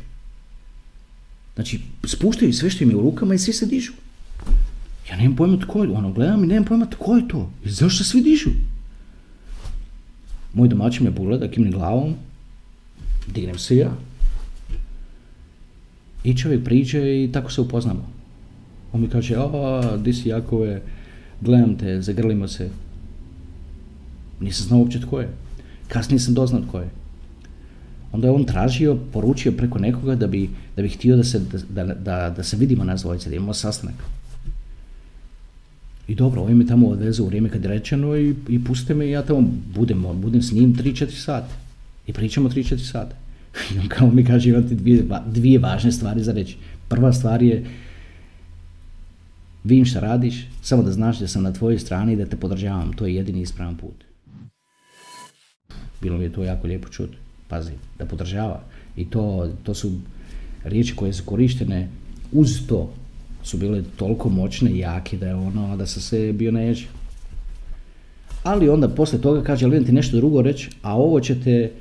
[1.56, 3.94] Znači, spuštaju sve što im je u rukama i svi se dižu.
[5.10, 7.52] Ja nemam pojma tko je, ono, gledam i nemam pojma tko je to.
[7.66, 8.50] I zašto svi dižu?
[10.54, 12.16] Moj domaćin me pogleda, kimne glavom,
[13.28, 13.96] dignem se ja.
[16.26, 18.08] I čovjek priđe i tako se upoznamo.
[18.94, 20.82] On mi kaže, a, di si Jakove,
[21.42, 22.70] gledam te, zagrlimo se.
[24.40, 25.30] Nisam znao uopće tko je.
[25.88, 26.90] Kasnije sam doznao tko je.
[28.12, 31.84] Onda je on tražio, poručio preko nekoga da bi, da bi htio da se, da,
[31.84, 33.96] da, da se vidimo nas dvojice, da imamo sastanak.
[36.08, 39.08] I dobro, ovaj me tamo odveze u vrijeme kad je rečeno i, i puste me
[39.08, 39.44] i ja tamo
[39.76, 41.54] budem, budem s njim 3-4 sata.
[42.08, 43.16] I pričamo 3-4 sata.
[43.76, 46.58] I on kao mi kaže, imam ti dvije, dvije važne stvari za reći.
[46.88, 47.66] Prva stvar je,
[49.64, 52.94] vidim šta radiš, samo da znaš da sam na tvojoj strani i da te podržavam.
[52.94, 54.04] To je jedini ispravan put.
[56.02, 57.18] Bilo mi je to jako lijepo čuti.
[57.48, 58.64] Pazi, da podržava.
[58.98, 59.92] I to, to su
[60.64, 61.90] riječi koje su korištene
[62.32, 62.94] uz to
[63.44, 66.88] su bile toliko moćne i jake da je ono, da sam se bio ježi.
[68.44, 71.72] Ali onda posle toga kaže, ali ti nešto drugo reći, a ovo će te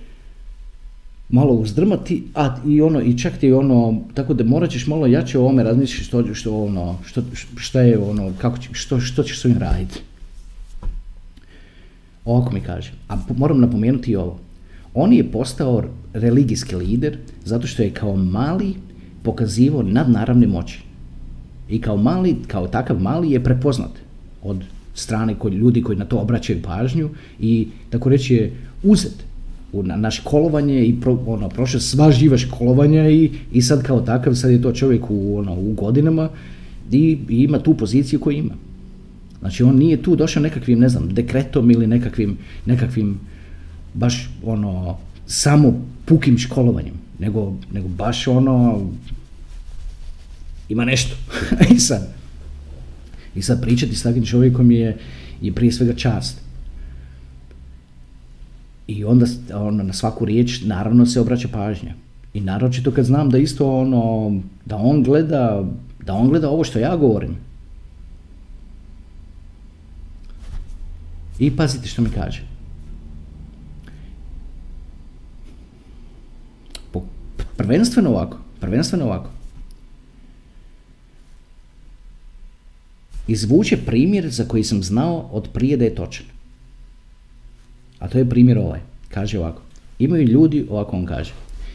[1.35, 5.39] malo uzdrmati, a i ono, i čak ti ono, tako da morat ćeš malo jače
[5.39, 7.23] o ovome razmišljati što, što, ono, što,
[7.57, 10.01] što je ono, kako će, što, što ćeš s ovim raditi.
[12.25, 14.39] Ovako mi kaže, a moram napomenuti i ovo.
[14.95, 18.75] On je postao religijski lider zato što je kao mali
[19.23, 20.83] pokazivao nadnaravne moći.
[21.69, 23.91] I kao mali, kao takav mali je prepoznat
[24.43, 29.24] od strane koji, ljudi koji na to obraćaju pažnju i tako reći je uzet
[29.83, 34.35] na, na školovanje i pro, ono, prošao sva živa školovanja i, i sad kao takav,
[34.35, 36.29] sad je to čovjek u, ono, u godinama
[36.91, 38.55] i, i ima tu poziciju koju ima.
[39.41, 43.21] Znači on nije tu došao nekakvim, ne znam, dekretom ili nekakvim, nekakvim
[43.95, 48.81] baš ono, samo pukim školovanjem, nego, nego baš ono,
[50.69, 51.17] ima nešto.
[51.77, 52.15] I sad,
[53.35, 54.97] i sad pričati s takvim čovjekom je,
[55.43, 56.44] je prije svega čast.
[58.87, 61.95] I onda ono, na svaku riječ naravno se obraća pažnja.
[62.35, 64.33] I naročito kad znam da isto ono,
[64.65, 65.65] da on gleda,
[66.07, 67.37] da on gleda ovo što ja govorim.
[71.39, 72.43] I pazite što mi kaže.
[77.57, 79.31] Prvenstveno ovako, prvenstveno ovako.
[83.29, 86.34] Izvuče primjer za koji sam znao od prije da je točan.
[87.99, 88.81] A to je primjer ovaj.
[89.09, 89.63] Kaže ovako.
[89.99, 91.33] Imaju ljudi, ovako on kaže,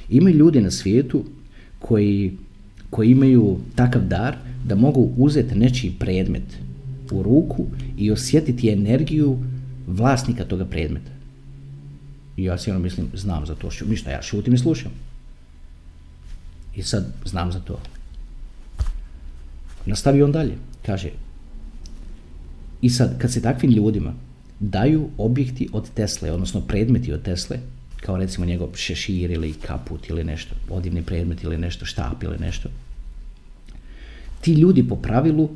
[0.10, 1.23] imaju ljudi na svijetu
[1.79, 2.38] koji,
[2.89, 6.58] koji imaju takav dar da mogu uzeti nečiji predmet
[7.12, 7.65] u ruku
[7.97, 9.38] i osjetiti energiju
[9.88, 11.12] vlasnika toga predmeta.
[12.38, 14.91] I ja si ono mislim, znam za to, ništa, ja šutim i slušam.
[16.75, 17.79] I sad znam za to.
[19.86, 20.53] Nastavi on dalje.
[20.86, 21.10] Kaže,
[22.82, 24.13] i sad, kad se takvim ljudima
[24.60, 27.60] daju objekti od Tesle, odnosno predmeti od Tesle,
[28.02, 32.69] kao recimo njegov šešir ili kaput ili nešto, odivni predmet ili nešto, štap ili nešto,
[34.41, 35.50] ti ljudi po pravilu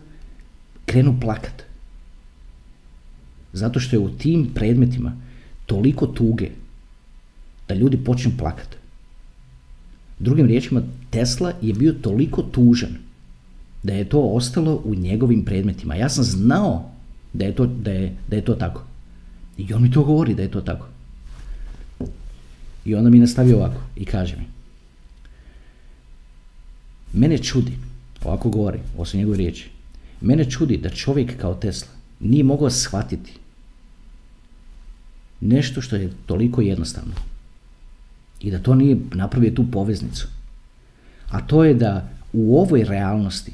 [0.85, 1.63] krenu plakat.
[3.53, 5.17] Zato što je u tim predmetima
[5.65, 6.49] toliko tuge
[7.67, 8.75] da ljudi počnu plakat.
[10.19, 12.97] Drugim riječima, Tesla je bio toliko tužan
[13.83, 15.95] da je to ostalo u njegovim predmetima.
[15.95, 16.91] Ja sam znao
[17.33, 18.83] da je to, da je, da je to tako.
[19.57, 20.87] I on mi to govori da je to tako.
[22.85, 24.45] I onda mi nastavi ovako i kaže mi.
[27.13, 27.71] Mene čudi,
[28.23, 29.69] ovako govori, ovo su njegove riječi,
[30.21, 33.31] mene čudi da čovjek kao Tesla nije mogao shvatiti
[35.41, 37.13] nešto što je toliko jednostavno.
[38.39, 40.27] I da to nije napravio tu poveznicu.
[41.29, 43.51] A to je da u ovoj realnosti,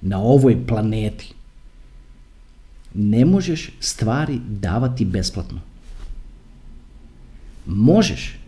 [0.00, 1.34] na ovoj planeti,
[2.94, 5.60] ne možeš stvari davati besplatno.
[7.66, 8.38] Možeš,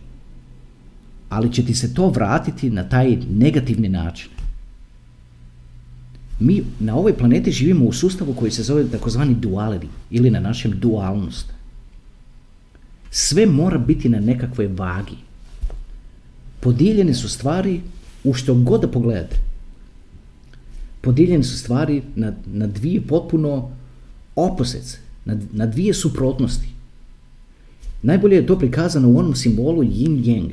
[1.29, 4.29] ali će ti se to vratiti na taj negativni način.
[6.39, 10.79] Mi na ovoj planeti živimo u sustavu koji se zove takozvani duality ili na našem
[10.79, 11.53] dualnost.
[13.11, 15.17] Sve mora biti na nekakvoj vagi.
[16.59, 17.81] Podijeljene su stvari
[18.23, 19.37] u što god da pogledate.
[21.01, 23.69] Podijeljene su stvari na, na dvije potpuno
[24.37, 26.67] opposites, na, na dvije suprotnosti.
[28.01, 30.49] Najbolje je to prikazano u onom simbolu yin-yang.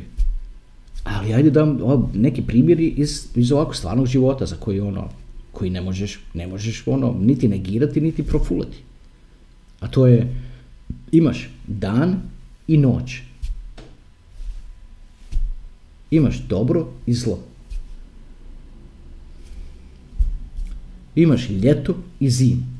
[1.05, 1.77] Ali ajde da
[2.15, 5.09] neki primjeri iz, iz ovako stvarnog života za koji ono,
[5.53, 8.77] koji ne možeš, ne možeš ono, niti negirati, niti profulati.
[9.81, 10.35] A to je,
[11.13, 12.17] imaš dan
[12.69, 13.21] i noć.
[16.11, 17.39] Imaš dobro i zlo.
[21.15, 22.74] Imaš ljeto i zimu.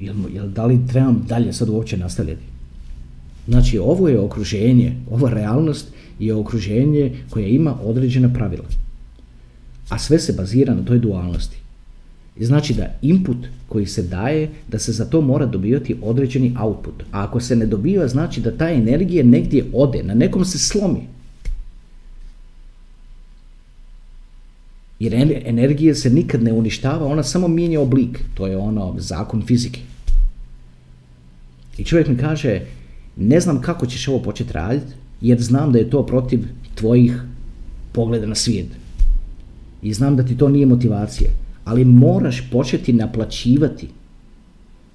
[0.00, 2.42] Jel, jel, da li trebam dalje sad uopće nastavljati?
[3.48, 8.64] Znači, ovo je okruženje, ova realnost je okruženje koje ima određena pravila.
[9.88, 11.56] A sve se bazira na toj dualnosti.
[12.36, 13.36] I znači da input
[13.68, 17.02] koji se daje, da se za to mora dobivati određeni output.
[17.12, 21.15] A ako se ne dobiva, znači da ta energija negdje ode, na nekom se slomi.
[24.98, 25.14] Jer
[25.46, 28.20] energija se nikad ne uništava, ona samo mijenja oblik.
[28.34, 29.80] To je ono zakon fizike.
[31.78, 32.60] I čovjek mi kaže,
[33.16, 36.44] ne znam kako ćeš ovo početi raditi, jer znam da je to protiv
[36.74, 37.22] tvojih
[37.92, 38.66] pogleda na svijet.
[39.82, 41.30] I znam da ti to nije motivacija.
[41.64, 43.88] Ali moraš početi naplaćivati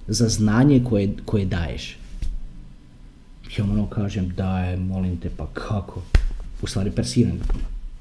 [0.07, 1.97] za znanje koje, koje daješ.
[3.57, 6.01] Ja ono kažem, daj, molim te, pa kako?
[6.61, 7.39] U stvari persiram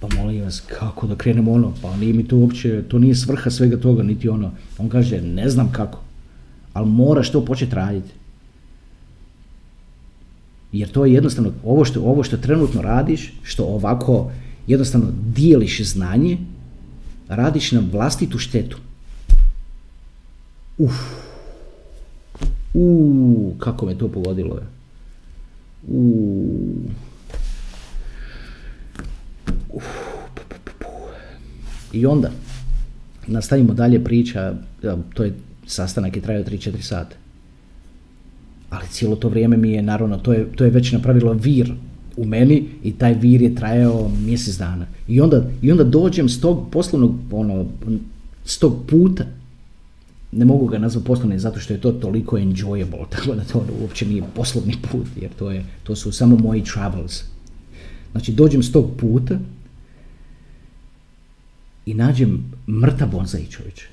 [0.01, 1.73] Pa molim vas, kako da krenemo ono?
[1.83, 4.51] Pa nije mi to uopće, to nije svrha svega toga, niti ono.
[4.79, 6.01] On kaže, ne znam kako,
[6.73, 8.11] ali moraš to početi raditi.
[10.73, 14.31] Jer to je jednostavno, ovo što, ovo što trenutno radiš, što ovako
[14.67, 16.39] jednostavno dijeliš znanje,
[17.29, 18.79] radiš na vlastitu štetu.
[20.79, 20.93] Uf.
[22.75, 24.67] Uuu, kako me to pogodilo je.
[25.89, 26.91] Uuu.
[31.93, 32.31] I onda,
[33.27, 34.55] nastavimo dalje priča,
[35.15, 35.35] to je
[35.67, 37.17] sastanak je trajao 3-4 sata.
[38.71, 41.75] Ali cijelo to vrijeme mi je, naravno, to je, to je već napravilo vir
[42.17, 44.87] u meni i taj vir je trajao mjesec dana.
[45.09, 47.67] I onda, i onda dođem s tog poslovnog, ono,
[48.45, 49.25] s tog puta,
[50.33, 54.07] ne mogu ga nazvati poslovni zato što je to toliko enjoyable, tako da to uopće
[54.07, 57.23] nije poslovni put, jer to, je, to su samo moji travels.
[58.13, 59.39] Znači, dođem s tog puta
[61.91, 63.87] i nađem mrtav bonzai čovječe.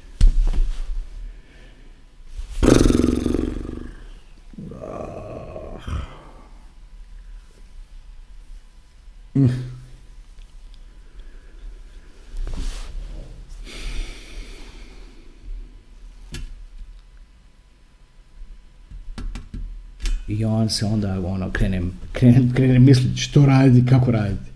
[20.27, 24.51] I on se onda ono krenem, krenem, krenem misliti što raditi, kako raditi.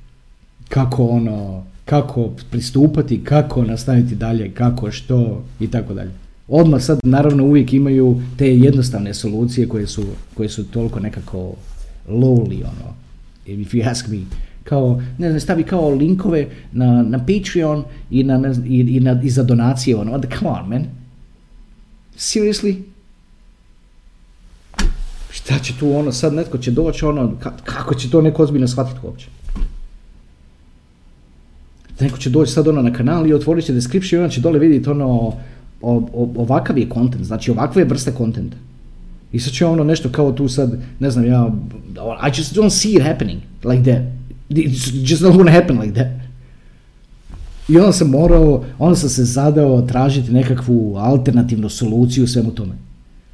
[0.70, 6.12] Kako ono, kako pristupati, kako nastaviti dalje, kako, što i tako dalje.
[6.48, 10.04] Odmah sad naravno uvijek imaju te jednostavne solucije koje su,
[10.34, 11.54] koje su toliko nekako
[12.10, 12.94] lowly, ono,
[13.46, 14.18] if you ask me,
[14.64, 19.30] kao, ne znam, stavi kao linkove na, na Patreon i, na, i, i, na, i
[19.30, 20.86] za donacije, ono, come on, man.
[22.18, 22.76] Seriously?
[25.30, 29.00] Šta će tu ono, sad netko će doći, ono, kako će to neko ozbiljno shvatiti
[29.04, 29.28] uopće?
[32.02, 34.60] Neko će doći sad ono na kanal i otvorit će description i on će dole
[34.60, 35.34] vidjeti ono,
[36.36, 38.58] ovakav je content, znači ovakve vrste kontenta.
[39.32, 41.52] I sad će ono nešto kao tu sad, ne znam ja,
[42.28, 44.02] I just don't see it happening like that.
[44.50, 46.08] It's just not gonna happen like that.
[47.68, 52.74] I onda sam morao, onda sam se zadao tražiti nekakvu alternativnu soluciju svemu tome.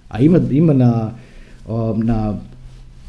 [0.09, 1.11] A ima, ima na,
[1.95, 2.35] na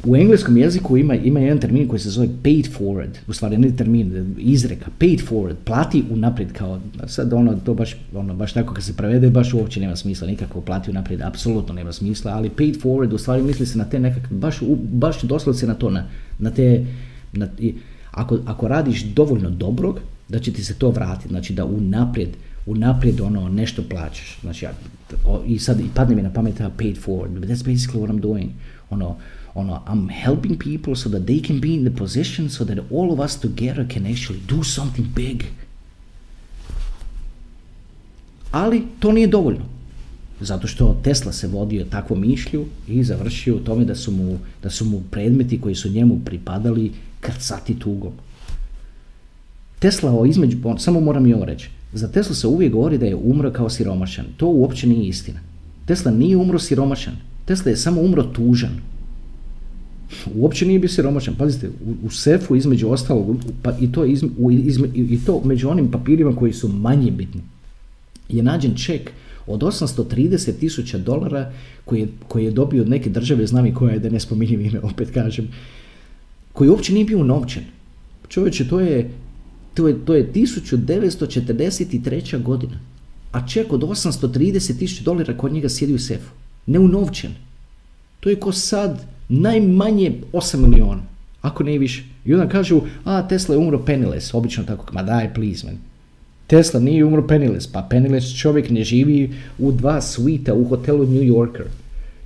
[0.04, 3.76] u engleskom jeziku ima, ima jedan termin koji se zove paid forward, u stvari ne
[3.76, 8.84] termin, izreka, paid forward, plati unaprijed kao, sad ono, to baš, ono, baš tako kad
[8.84, 13.14] se prevede, baš uopće nema smisla nikako plati unaprijed, apsolutno nema smisla, ali paid forward
[13.14, 14.56] u stvari misli se na te nekakve, baš,
[14.92, 16.04] baš doslovce na to, na,
[16.38, 16.86] na te,
[17.32, 17.48] na,
[18.10, 22.28] ako, ako radiš dovoljno dobrog, da će ti se to vratiti, znači da unaprijed,
[22.66, 24.38] unaprijed ono nešto plaćaš.
[24.40, 24.72] Znači, ja,
[25.46, 28.50] i sad i padne mi na pamet paid forward, that's basically what I'm doing.
[28.90, 29.16] Ono,
[29.54, 33.12] ono, I'm helping people so that they can be in the position so that all
[33.12, 35.44] of us together can actually do something big.
[38.50, 39.64] Ali to nije dovoljno.
[40.40, 44.70] Zato što Tesla se vodio takvom mišlju i završio u tome da su mu, da
[44.70, 48.12] su mu predmeti koji su njemu pripadali krcati tugom.
[49.78, 53.16] Tesla o između, samo moram i ovo reći, za Tesla se uvijek govori da je
[53.16, 54.24] umro kao siromašan.
[54.36, 55.40] To uopće nije istina.
[55.86, 57.16] Tesla nije umro siromašan.
[57.44, 58.80] Tesla je samo umro tužan.
[60.34, 61.34] Uopće nije bio siromašan.
[61.34, 61.70] Pazite,
[62.04, 64.04] u, sefu između ostalog, pa i to,
[64.94, 67.40] i to među onim papirima koji su manje bitni,
[68.28, 69.10] je nađen ček
[69.46, 71.52] od 830 tisuća dolara
[71.84, 74.60] koji je, koji je dobio od neke države, znam i koja je, da ne spominjem
[74.60, 75.48] ime, opet kažem,
[76.52, 77.62] koji uopće nije bio novčan.
[78.28, 79.10] Čovječe, to je,
[79.74, 82.42] to je, to je 1943.
[82.42, 82.80] godina.
[83.32, 86.30] A ček od 830 tisuća dolara kod njega sjedi u sefu.
[86.66, 87.34] Ne novčan.
[88.20, 91.02] To je ko sad najmanje 8 miliona.
[91.42, 92.04] Ako ne više.
[92.24, 94.34] I onda kažu, a Tesla je umro penniless.
[94.34, 95.76] Obično tako, ma daj, please, man.
[96.46, 97.66] Tesla nije umro penniless.
[97.66, 101.64] Pa penniless čovjek ne živi u dva suita u hotelu New Yorker.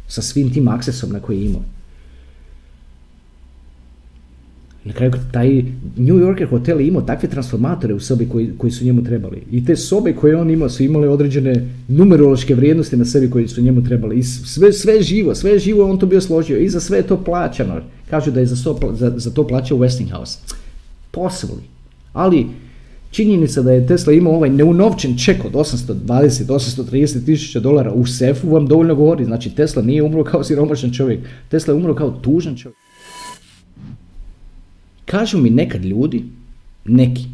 [0.09, 1.59] Sa svim tim aksesom na koji ima.
[4.85, 5.62] Na kraju taj
[5.97, 9.43] New Yorker hotel je imao takve transformatore u sobi koji, koji su njemu trebali.
[9.51, 13.62] I te sobe koje on imao su imale određene numerološke vrijednosti na sebi koji su
[13.62, 14.18] njemu trebali.
[14.18, 16.59] I sve, sve živo, sve živo on to bio složio.
[16.59, 17.80] I za sve je to plaćano.
[18.11, 20.39] Kažu da je za, so, za, za to plaćao Westinghouse.
[21.12, 21.62] Possibly.
[22.12, 22.47] Ali
[23.11, 28.51] činjenica da je Tesla imao ovaj neunovčen ček od 820, 830 tisuća dolara u sefu
[28.51, 29.24] vam dovoljno govori.
[29.24, 31.20] Znači Tesla nije umro kao siromašan čovjek.
[31.49, 32.82] Tesla je umro kao tužan čovjek.
[35.07, 36.25] Kažu mi nekad ljudi,
[36.85, 37.27] neki,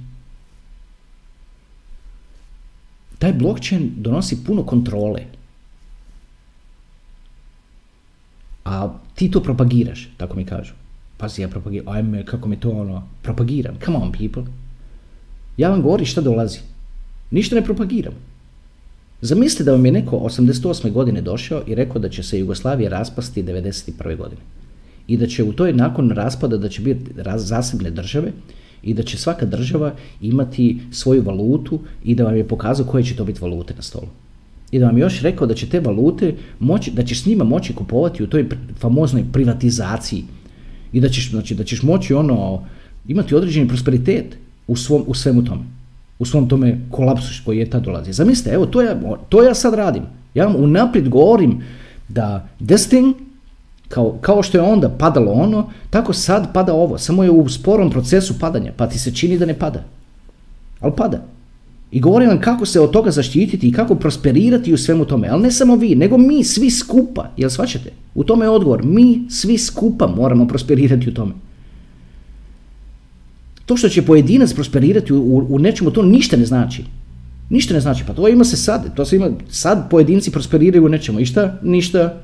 [3.18, 5.22] taj blockchain donosi puno kontrole.
[8.64, 10.74] A ti to propagiraš, tako mi kažu.
[11.16, 13.76] Pazi, ja propagiram, ajme, kako mi to ono, propagiram.
[13.84, 14.44] Come on, people.
[15.56, 16.58] Ja vam govorim šta dolazi.
[17.30, 18.14] Ništa ne propagiram.
[19.20, 20.92] Zamislite da vam je neko 88.
[20.92, 24.16] godine došao i rekao da će se Jugoslavija raspasti 91.
[24.16, 24.40] godine.
[25.08, 28.32] I da će u toj nakon raspada da će biti zasebne države
[28.82, 33.16] i da će svaka država imati svoju valutu i da vam je pokazao koje će
[33.16, 34.06] to biti valute na stolu.
[34.70, 37.44] I da vam je još rekao da će te valute moći, da ćeš s njima
[37.44, 38.46] moći kupovati u toj
[38.78, 40.24] famoznoj privatizaciji
[40.92, 42.64] i da ćeš, znači, da ćeš moći ono,
[43.08, 44.36] imati određeni prosperitet
[44.66, 45.62] u, svom, u svemu tome.
[46.18, 48.12] U svom tome kolapsu koji je tad dolazi.
[48.12, 50.02] Zamislite, evo, to ja, to ja sad radim.
[50.34, 51.62] Ja vam unaprijed govorim
[52.08, 53.16] da this thing,
[53.88, 56.98] kao, kao što je onda padalo ono, tako sad pada ovo.
[56.98, 59.84] Samo je u sporom procesu padanja, pa ti se čini da ne pada.
[60.80, 61.22] Ali pada.
[61.90, 65.28] I govorim vam kako se od toga zaštititi i kako prosperirati u svemu tome.
[65.28, 67.30] Ali ne samo vi, nego mi svi skupa.
[67.36, 67.92] Jel svačate?
[68.14, 68.84] U tome je odgovor.
[68.84, 71.32] Mi svi skupa moramo prosperirati u tome.
[73.66, 76.84] To što će pojedinac prosperirati u, u nečemu, to ništa ne znači.
[77.50, 78.04] Ništa ne znači.
[78.06, 78.94] Pa to ima se sad.
[78.94, 81.20] To se ima, sad pojedinci prosperiraju u nečemu.
[81.20, 81.58] I šta?
[81.62, 82.20] Ništa.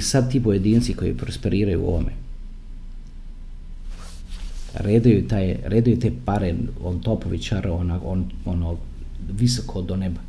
[0.00, 2.12] Sad ti pojedinci koji prosperiraju u ovome,
[4.74, 8.76] redaju, taj, redaju te pare on topovi čara, on, on, ono,
[9.32, 10.20] visoko do neba.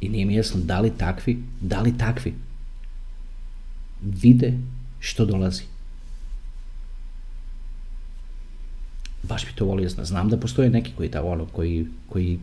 [0.00, 2.34] I nije mi jasno da li takvi, da li takvi
[4.02, 4.52] vide
[5.00, 5.62] što dolazi.
[9.28, 10.08] baš bi to volio znati.
[10.08, 12.38] Znam da postoje neki koji, ta, ono, koji, koji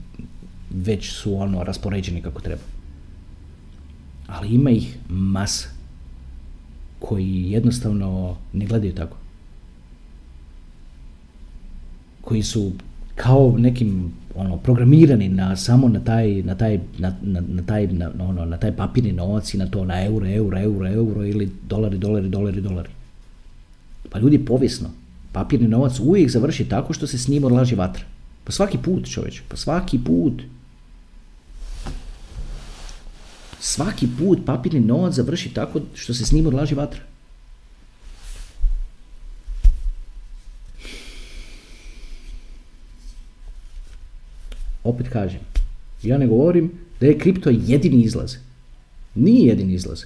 [0.75, 2.61] već su ono raspoređeni kako treba.
[4.27, 5.69] Ali ima ih masa
[6.99, 9.17] koji jednostavno ne gledaju tako.
[12.21, 12.71] Koji su
[13.15, 18.11] kao nekim ono programirani na samo na taj na taj na, na, na taj na,
[18.19, 21.97] ono, na taj papirni novac i na to na euro, euro, euro, euro ili dolari,
[21.97, 22.89] dolari, dolari, dolari.
[24.09, 24.89] Pa ljudi povijesno
[25.31, 28.03] papirni novac uvijek završi tako što se s njim odlaži vatra.
[28.43, 30.41] Pa svaki put, čovječ, pa svaki put.
[33.61, 37.01] Svaki put papirni novac završi tako što se s njim odlaži vatra.
[44.83, 45.39] Opet kažem,
[46.03, 48.35] ja ne govorim da je kripto jedini izlaz.
[49.15, 50.03] Nije jedini izlaz.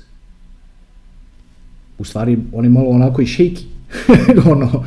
[1.97, 3.65] U stvari, on je malo onako i šejki.
[4.51, 4.85] ono,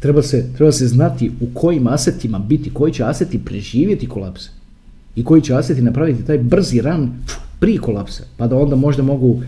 [0.00, 4.42] Treba se, treba se znati u kojim asetima biti, koji će aseti preživjeti kolaps
[5.16, 7.22] i koji će aseti napraviti taj brzi ran
[7.60, 9.42] prije kolapsa, pa da onda možda mogu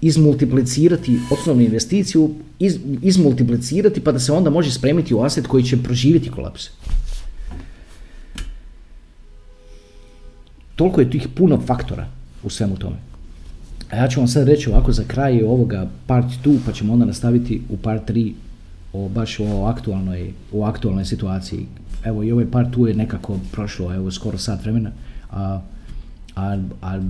[0.00, 5.82] izmultiplicirati osnovnu investiciju, iz, izmultiplicirati pa da se onda može spremiti u aset koji će
[5.82, 6.68] proživjeti kolaps.
[10.76, 12.06] Toliko je tih puno faktora
[12.42, 12.96] u svemu tome.
[13.90, 17.04] A ja ću vam sad reći ovako za kraj ovoga part 2, pa ćemo onda
[17.04, 18.32] nastaviti u part 3
[18.92, 21.66] o baš o aktualnoj, u aktualnoj situaciji.
[22.04, 24.90] Evo i ovaj part tu je nekako prošlo, evo skoro sat vremena,
[25.30, 25.60] a,
[26.38, 27.00] a, a,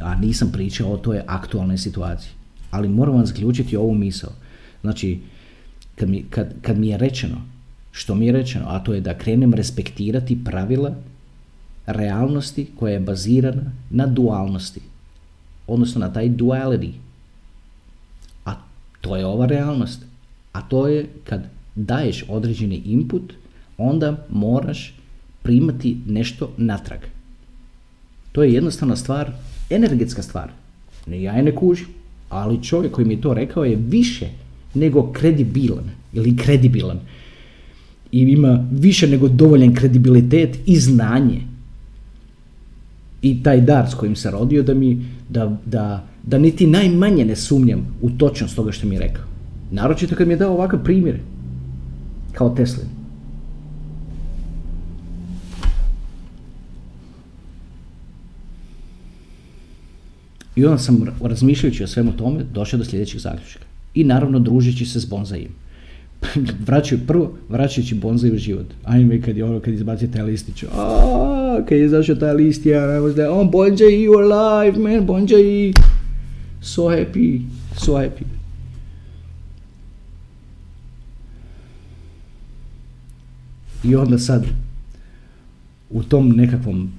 [0.00, 2.30] a nisam pričao o toj aktualnoj situaciji.
[2.70, 4.30] Ali moram vam zaključiti ovu misao.
[4.80, 5.20] Znači,
[5.94, 7.36] kad mi, kad, kad mi je rečeno,
[7.92, 10.94] što mi je rečeno, a to je da krenem respektirati pravila
[11.86, 14.80] realnosti koja je bazirana na dualnosti,
[15.66, 16.92] odnosno na taj duality.
[18.44, 18.54] A
[19.00, 20.08] to je ova realnost
[20.58, 23.32] a to je kad daješ određeni input,
[23.76, 24.94] onda moraš
[25.42, 27.00] primati nešto natrag.
[28.32, 29.32] To je jednostavna stvar,
[29.70, 30.50] energetska stvar.
[31.06, 31.86] Ne ja je ne kužim,
[32.28, 34.26] ali čovjek koji mi je to rekao je više
[34.74, 37.00] nego kredibilan ili kredibilan
[38.12, 41.40] i ima više nego dovoljan kredibilitet i znanje
[43.22, 47.36] i taj dar s kojim se rodio da mi da, da, da niti najmanje ne
[47.36, 49.24] sumnjam u točnost toga što mi je rekao.
[49.70, 51.18] Naročito kad mi je dao ovakav primjer,
[52.32, 52.97] kao Tesla.
[60.58, 63.64] I onda sam, razmišljajući o svemu tome, došao do sljedećeg zaključka.
[63.94, 65.50] I naravno družeći se s bonzajem.
[66.66, 68.66] Vraćaju, prvo, vraćajući bonzaj u život.
[68.84, 70.64] Ajme, kad je ono, kad izbacio taj listić.
[70.74, 74.78] A, kad je izašao taj list, ja, I was there, oh, bonzaj, you are alive,
[74.78, 75.72] man, bonzaj.
[76.60, 77.40] So happy,
[77.76, 78.24] so happy.
[83.84, 84.44] I onda sad
[85.90, 86.97] u tom nekakvom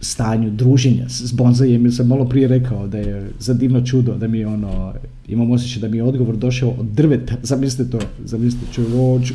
[0.00, 4.28] stanju druženja s bonzajem, jer sam malo prije rekao da je za divno čudo, da
[4.28, 4.94] mi je ono,
[5.28, 8.84] imam osjećaj da mi je odgovor došao od drveta, zamislite to, zamislite čuj,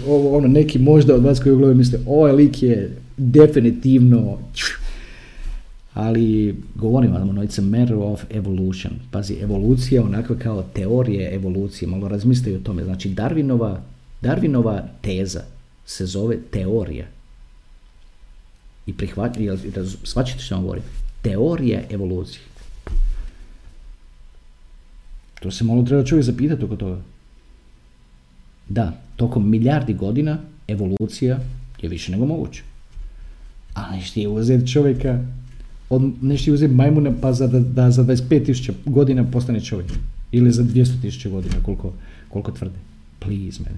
[0.07, 4.37] ovo, ono, neki možda od vas koji u glavi misle, ovaj lik je definitivno,
[5.93, 8.93] ali govorim vam, ono, it's a matter of evolution.
[9.11, 12.83] Pazi, evolucija onakva kao teorije evolucije, malo razmislite o tome.
[12.83, 13.75] Znači, Darwinova,
[14.21, 15.41] Darwinova teza
[15.85, 17.05] se zove teorija.
[18.87, 19.57] I prihvatite,
[20.03, 20.83] shvaćate što vam govorim?
[21.21, 22.41] Teorija evolucije.
[25.39, 27.01] To se malo treba čovjek zapitati oko toga.
[28.69, 31.39] Da, tokom milijardi godina evolucija
[31.81, 32.63] je više nego moguća.
[33.73, 35.19] A nešto je uzeti čovjeka,
[35.89, 39.91] on nešto je uzeti majmuna pa za, da, da za 25.000 godina postane čovjek.
[40.31, 41.93] Ili za 200.000 godina, koliko,
[42.29, 42.75] koliko tvrde.
[43.19, 43.77] Please, man.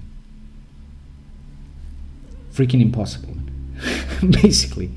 [2.52, 3.47] Freaking impossible.
[4.42, 4.88] Basically.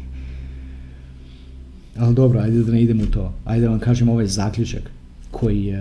[1.97, 3.33] Ali dobro, ajde da ne idem u to.
[3.45, 4.91] Ajde da vam kažem ovaj zaključak
[5.31, 5.75] koji,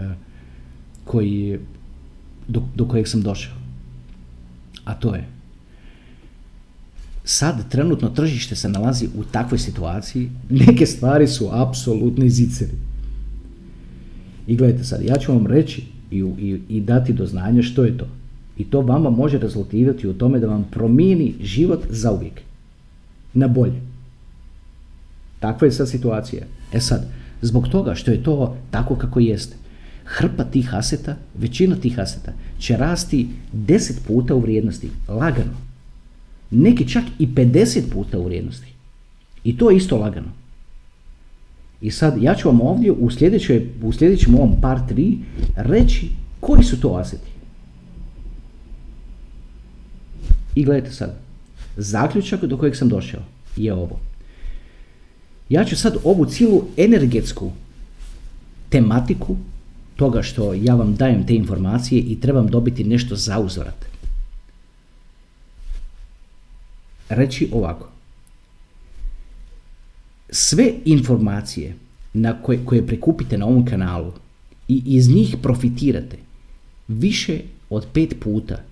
[1.05, 1.59] koji
[2.49, 3.55] do, do kojeg sam došao.
[4.85, 5.25] A to je,
[7.25, 12.73] sad trenutno tržište se nalazi u takvoj situaciji, neke stvari su apsolutni ziceri.
[14.47, 17.99] I gledajte sad, ja ću vam reći i, i, i dati do znanja što je
[17.99, 18.07] to.
[18.59, 22.41] I to vama može rezultirati u tome da vam promijeni život zauvijek.
[23.35, 23.81] Na bolje.
[25.41, 26.43] Takva je sad situacija.
[26.73, 27.09] E sad,
[27.43, 29.57] zbog toga što je to tako kako jeste,
[30.05, 35.53] hrpa tih aseta, većina tih aseta će rasti deset puta u vrijednosti, lagano.
[36.51, 38.73] Neki čak i 50 puta u vrijednosti.
[39.45, 40.29] I to je isto lagano.
[41.81, 43.09] I sad ja ću vam ovdje u,
[43.83, 45.19] u sljedećem ovom par 3
[45.57, 46.11] reći
[46.41, 47.31] koji su to aseti.
[50.55, 51.19] I gledajte sad,
[51.81, 53.23] zaključak do kojeg sam došao
[53.57, 54.01] je ovo.
[55.49, 57.53] Ja ću sad ovu cijelu energetsku
[58.69, 59.37] tematiku
[59.97, 63.87] toga što ja vam dajem te informacije i trebam dobiti nešto za uzvrat.
[67.09, 67.89] Reći ovako.
[70.31, 71.75] Sve informacije
[72.13, 74.13] na koje, koje prikupite na ovom kanalu
[74.69, 76.17] i iz njih profitirate
[76.89, 78.63] više od pet puta,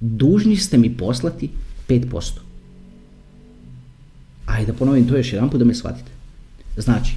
[0.00, 1.50] dužni ste mi poslati
[1.88, 2.32] 5%.
[4.46, 6.10] Ajde da ponovim to još jedan put da me shvatite.
[6.76, 7.16] Znači,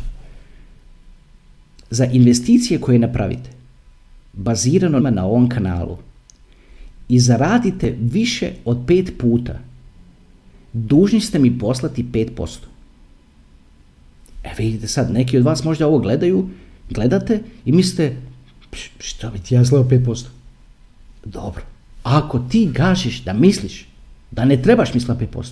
[1.90, 3.50] za investicije koje napravite,
[4.34, 5.98] bazirano na ovom kanalu,
[7.10, 9.60] i zaradite više od pet puta,
[10.74, 12.58] dužni ste mi poslati 5%.
[14.44, 16.50] E vidite sad, neki od vas možda ovo gledaju,
[16.90, 18.18] gledate i mislite,
[19.00, 20.26] što bi ti ja slao 5%?
[21.26, 21.62] Dobro.
[22.04, 23.89] Ako ti gažiš da misliš
[24.40, 25.48] da ne trebaš misliti 5%,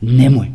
[0.00, 0.48] nemoj.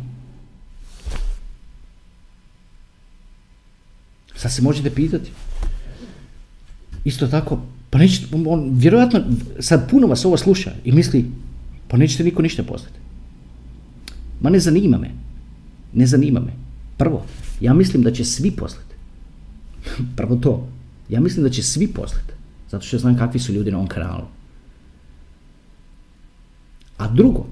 [4.36, 5.30] Sad se možete pitati.
[7.04, 7.60] Isto tako,
[7.90, 9.20] pa nećete, on, vjerojatno,
[9.60, 11.30] sad puno vas ovo sluša i misli,
[11.88, 12.98] pa nećete niko ništa poslati.
[14.40, 15.10] Ma ne zanima me.
[15.92, 16.52] Ne zanima me.
[16.96, 17.24] Prvo,
[17.60, 18.94] ja mislim da će svi poslati.
[20.16, 20.68] Prvo to.
[21.08, 22.32] Ja mislim da će svi poslati.
[22.70, 24.26] Zato što znam kakvi su ljudi na ovom kanalu.
[26.98, 27.46] A drugo,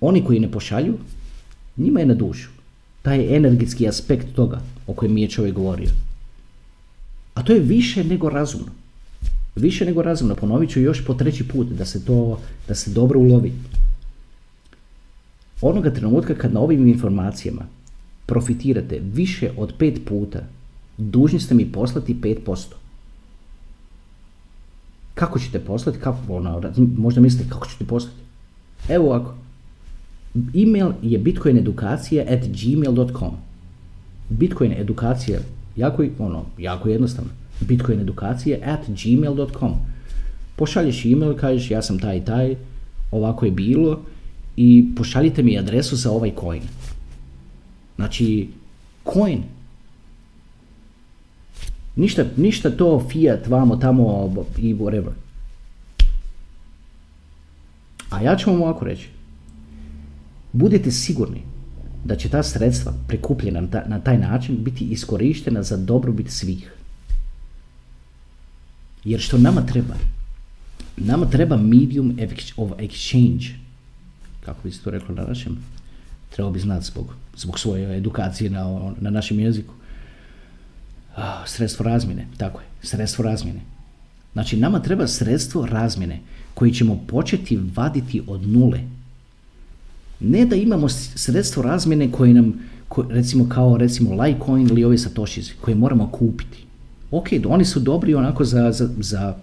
[0.00, 0.94] oni koji ne pošalju,
[1.76, 2.48] njima je na dušu.
[3.02, 5.90] Taj energetski aspekt toga o kojem je čovjek govorio.
[7.34, 8.72] A to je više nego razumno.
[9.56, 10.34] Više nego razumno.
[10.34, 13.52] Ponovit ću još po treći put da se to, da se dobro ulovi.
[15.60, 17.66] Onoga trenutka kad na ovim informacijama
[18.26, 20.38] profitirate više od pet puta,
[20.98, 22.66] dužni ste mi poslati 5%.
[25.14, 25.98] Kako ćete poslati?
[25.98, 26.62] Kako, ono,
[26.96, 28.16] možda mislite kako ćete poslati?
[28.88, 29.34] Evo ovako.
[30.34, 33.32] Email je bitcoinedukacija at gmail.com
[34.28, 35.40] Bitcoin edukacija
[35.76, 37.30] Jako, ono, jako jednostavno.
[37.60, 39.74] Bitcoin edukacije at gmail.com
[40.56, 42.56] Pošalješ email, kažeš ja sam taj i taj,
[43.10, 44.00] ovako je bilo
[44.56, 46.62] i pošaljite mi adresu za ovaj coin.
[47.96, 48.48] Znači,
[49.12, 49.42] coin.
[51.96, 55.12] Ništa, ništa to fiat, vamo, tamo i whatever.
[58.10, 59.08] A ja ću vam ovako reći.
[60.52, 61.42] Budite sigurni
[62.04, 66.72] da će ta sredstva prikupljena na taj način biti iskorištena za dobrobit svih.
[69.04, 69.94] Jer što nama treba?
[70.96, 72.18] Nama treba medium
[72.56, 73.50] of exchange.
[74.44, 75.58] Kako bi se to reklo na našem?
[76.30, 79.74] Trebao bi znati zbog, zbog svoje edukacije na, na našem jeziku.
[81.46, 83.60] sredstvo razmjene, tako je, sredstvo razmjene.
[84.32, 86.20] Znači, nama treba sredstvo razmjene
[86.54, 88.80] koji ćemo početi vaditi od nule
[90.20, 92.54] ne da imamo sredstvo razmjene koje nam,
[93.08, 96.64] recimo kao recimo Litecoin ili ovi Satoshis koje moramo kupiti.
[97.10, 99.34] Ok, oni su dobri onako za, za, za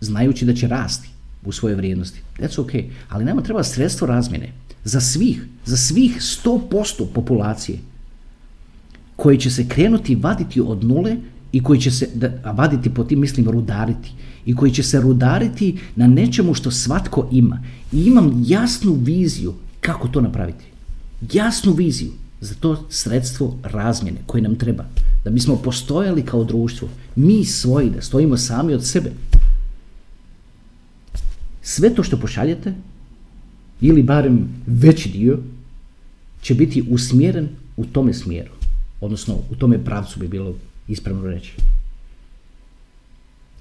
[0.00, 1.08] znajući da će rasti
[1.44, 2.20] u svojoj vrijednosti.
[2.38, 2.70] That's ok.
[3.08, 4.52] Ali nama treba sredstvo razmjene
[4.84, 7.78] za svih, za svih 100% populacije
[9.16, 11.16] koji će se krenuti vaditi od nule
[11.52, 14.12] i koji će se, da, a vaditi po tim mislim rudariti,
[14.46, 17.62] i koji će se rudariti na nečemu što svatko ima.
[17.92, 19.54] I imam jasnu viziju
[19.86, 20.64] kako to napraviti.
[21.32, 24.84] Jasnu viziju za to sredstvo razmjene koje nam treba.
[25.24, 29.12] Da bismo postojali kao društvo, mi svoji, da stojimo sami od sebe.
[31.62, 32.74] Sve to što pošaljete,
[33.80, 35.38] ili barem veći dio,
[36.42, 38.50] će biti usmjeren u tome smjeru.
[39.00, 40.54] Odnosno, u tome pravcu bi bilo
[40.88, 41.52] ispravno reći.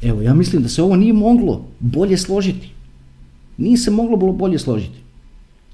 [0.01, 2.69] Evo, ja mislim da se ovo nije moglo bolje složiti.
[3.57, 5.04] Nije se moglo bolje složiti.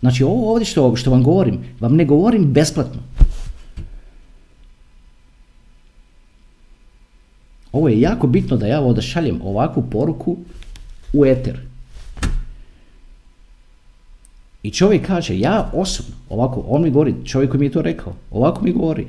[0.01, 3.01] Znači, ovo ovdje što, što vam govorim, vam ne govorim besplatno.
[7.71, 10.37] Ovo je jako bitno da ja ovdje šaljem ovakvu poruku
[11.13, 11.59] u eter.
[14.63, 18.13] I čovjek kaže, ja osobno, ovako, on mi govori, čovjek koji mi je to rekao,
[18.31, 19.07] ovako mi govori,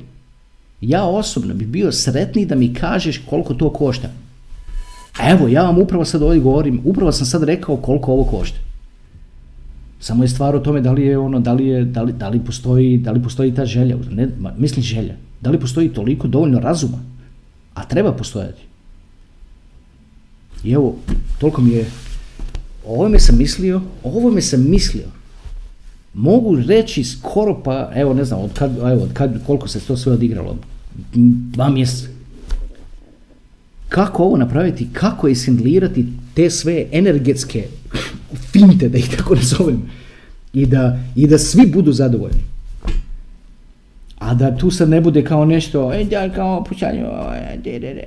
[0.81, 4.09] ja osobno bi bio sretniji da mi kažeš koliko to košta.
[5.29, 8.57] Evo, ja vam upravo sad ovdje govorim, upravo sam sad rekao koliko ovo košta.
[10.03, 12.29] Samo je stvar o tome da li je ono, da li, je, da li, da
[12.29, 14.27] li, postoji, da li postoji ta želja, ne,
[14.57, 16.97] mislim želja, da li postoji toliko dovoljno razuma,
[17.73, 18.61] a treba postojati.
[20.63, 20.95] I evo,
[21.39, 21.85] toliko mi je,
[22.85, 25.07] o ovome sam mislio, o ovome sam mislio,
[26.13, 29.97] mogu reći skoro pa, evo ne znam, od kad, evo, od kad, koliko se to
[29.97, 30.57] sve odigralo,
[31.53, 32.07] dva mjeseca.
[33.89, 37.67] Kako ovo napraviti, kako isindlirati te sve energetske
[38.51, 39.81] finte, da ih tako nazovem,
[40.53, 42.43] i da, i da svi budu zadovoljni.
[44.19, 46.63] A da tu sad ne bude kao nešto, e, da, kao
[47.93, 48.03] de.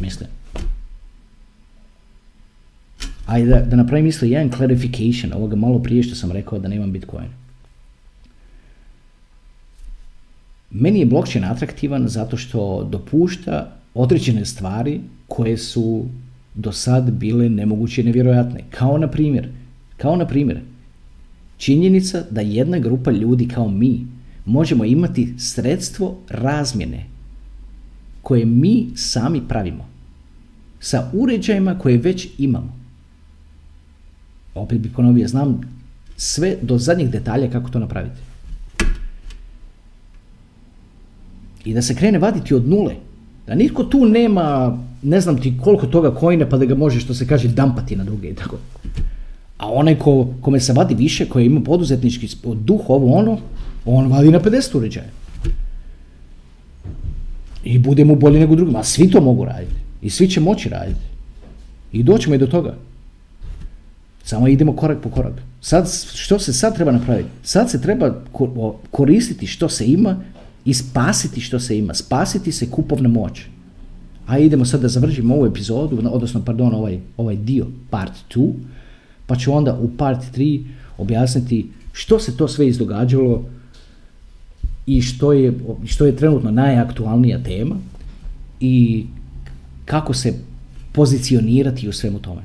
[0.00, 0.28] Mislim.
[3.26, 6.92] Ajde da, da napravim isto jedan clarification ovoga malo prije što sam rekao da nemam
[6.92, 7.28] Bitcoin.
[10.70, 16.06] Meni je blockchain atraktivan zato što dopušta određene stvari koje su
[16.54, 18.64] do sad bile nemoguće i nevjerojatne.
[18.70, 19.48] Kao na primjer,
[19.96, 20.60] kao na primjer,
[21.56, 24.06] činjenica da jedna grupa ljudi kao mi
[24.44, 27.06] možemo imati sredstvo razmjene
[28.22, 29.88] koje mi sami pravimo
[30.80, 32.78] sa uređajima koje već imamo.
[34.54, 35.60] Opet bih ponovio, znam
[36.16, 38.20] sve do zadnjih detalja kako to napraviti.
[41.64, 42.94] I da se krene vaditi od nule.
[43.46, 47.14] Da nitko tu nema, ne znam ti koliko toga kojine pa da ga može, što
[47.14, 48.56] se kaže, dampati na druge i tako.
[49.58, 53.38] A onaj ko, kome se vadi više, koji ima poduzetnički duh, ovo ono,
[53.84, 55.10] on vadi na 50 uređaja.
[57.64, 58.78] I bude mu bolje nego drugima.
[58.78, 59.74] A svi to mogu raditi.
[60.02, 61.00] I svi će moći raditi.
[61.92, 62.74] I doćemo i do toga.
[64.24, 65.42] Samo idemo korak po korak.
[65.60, 67.28] Sad, što se sad treba napraviti?
[67.42, 68.22] Sad se treba
[68.90, 70.16] koristiti što se ima
[70.64, 71.94] i spasiti što se ima.
[71.94, 73.40] Spasiti se kupovna moć.
[74.28, 78.52] A idemo sad da završimo ovu epizodu, odnosno, pardon, ovaj, ovaj dio, part 2,
[79.26, 80.64] pa ću onda u part 3
[80.98, 83.44] objasniti što se to sve izdogađalo
[84.86, 85.52] i što je,
[85.86, 87.76] što je trenutno najaktualnija tema
[88.60, 89.06] i
[89.84, 90.34] kako se
[90.92, 92.42] pozicionirati u svemu tome.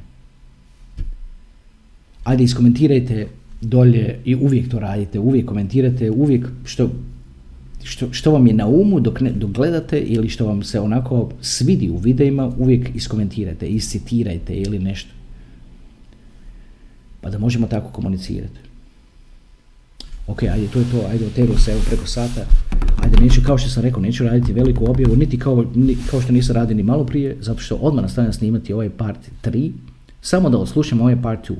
[2.24, 3.28] Ajde iskomentirajte
[3.62, 6.90] dolje i uvijek to radite, uvijek komentirate, uvijek što,
[7.84, 11.30] što, što vam je na umu dok, ne, dok gledate ili što vam se onako
[11.42, 15.10] svidi u videima, uvijek iskomentirajte, iscitirajte ili nešto.
[17.22, 18.60] Pa da možemo tako komunicirati.
[20.28, 22.46] Ok, ajde, to je to, ajde, oteru se evo preko sata.
[23.04, 25.66] Ajde, neću, kao što sam rekao, neću raditi veliku objavu, niti kao,
[26.12, 29.72] kao što nisam radio ni malo prije, zato što odmah nastavljam snimati ovaj part 3,
[30.22, 31.56] samo da odslušam ovaj part 2.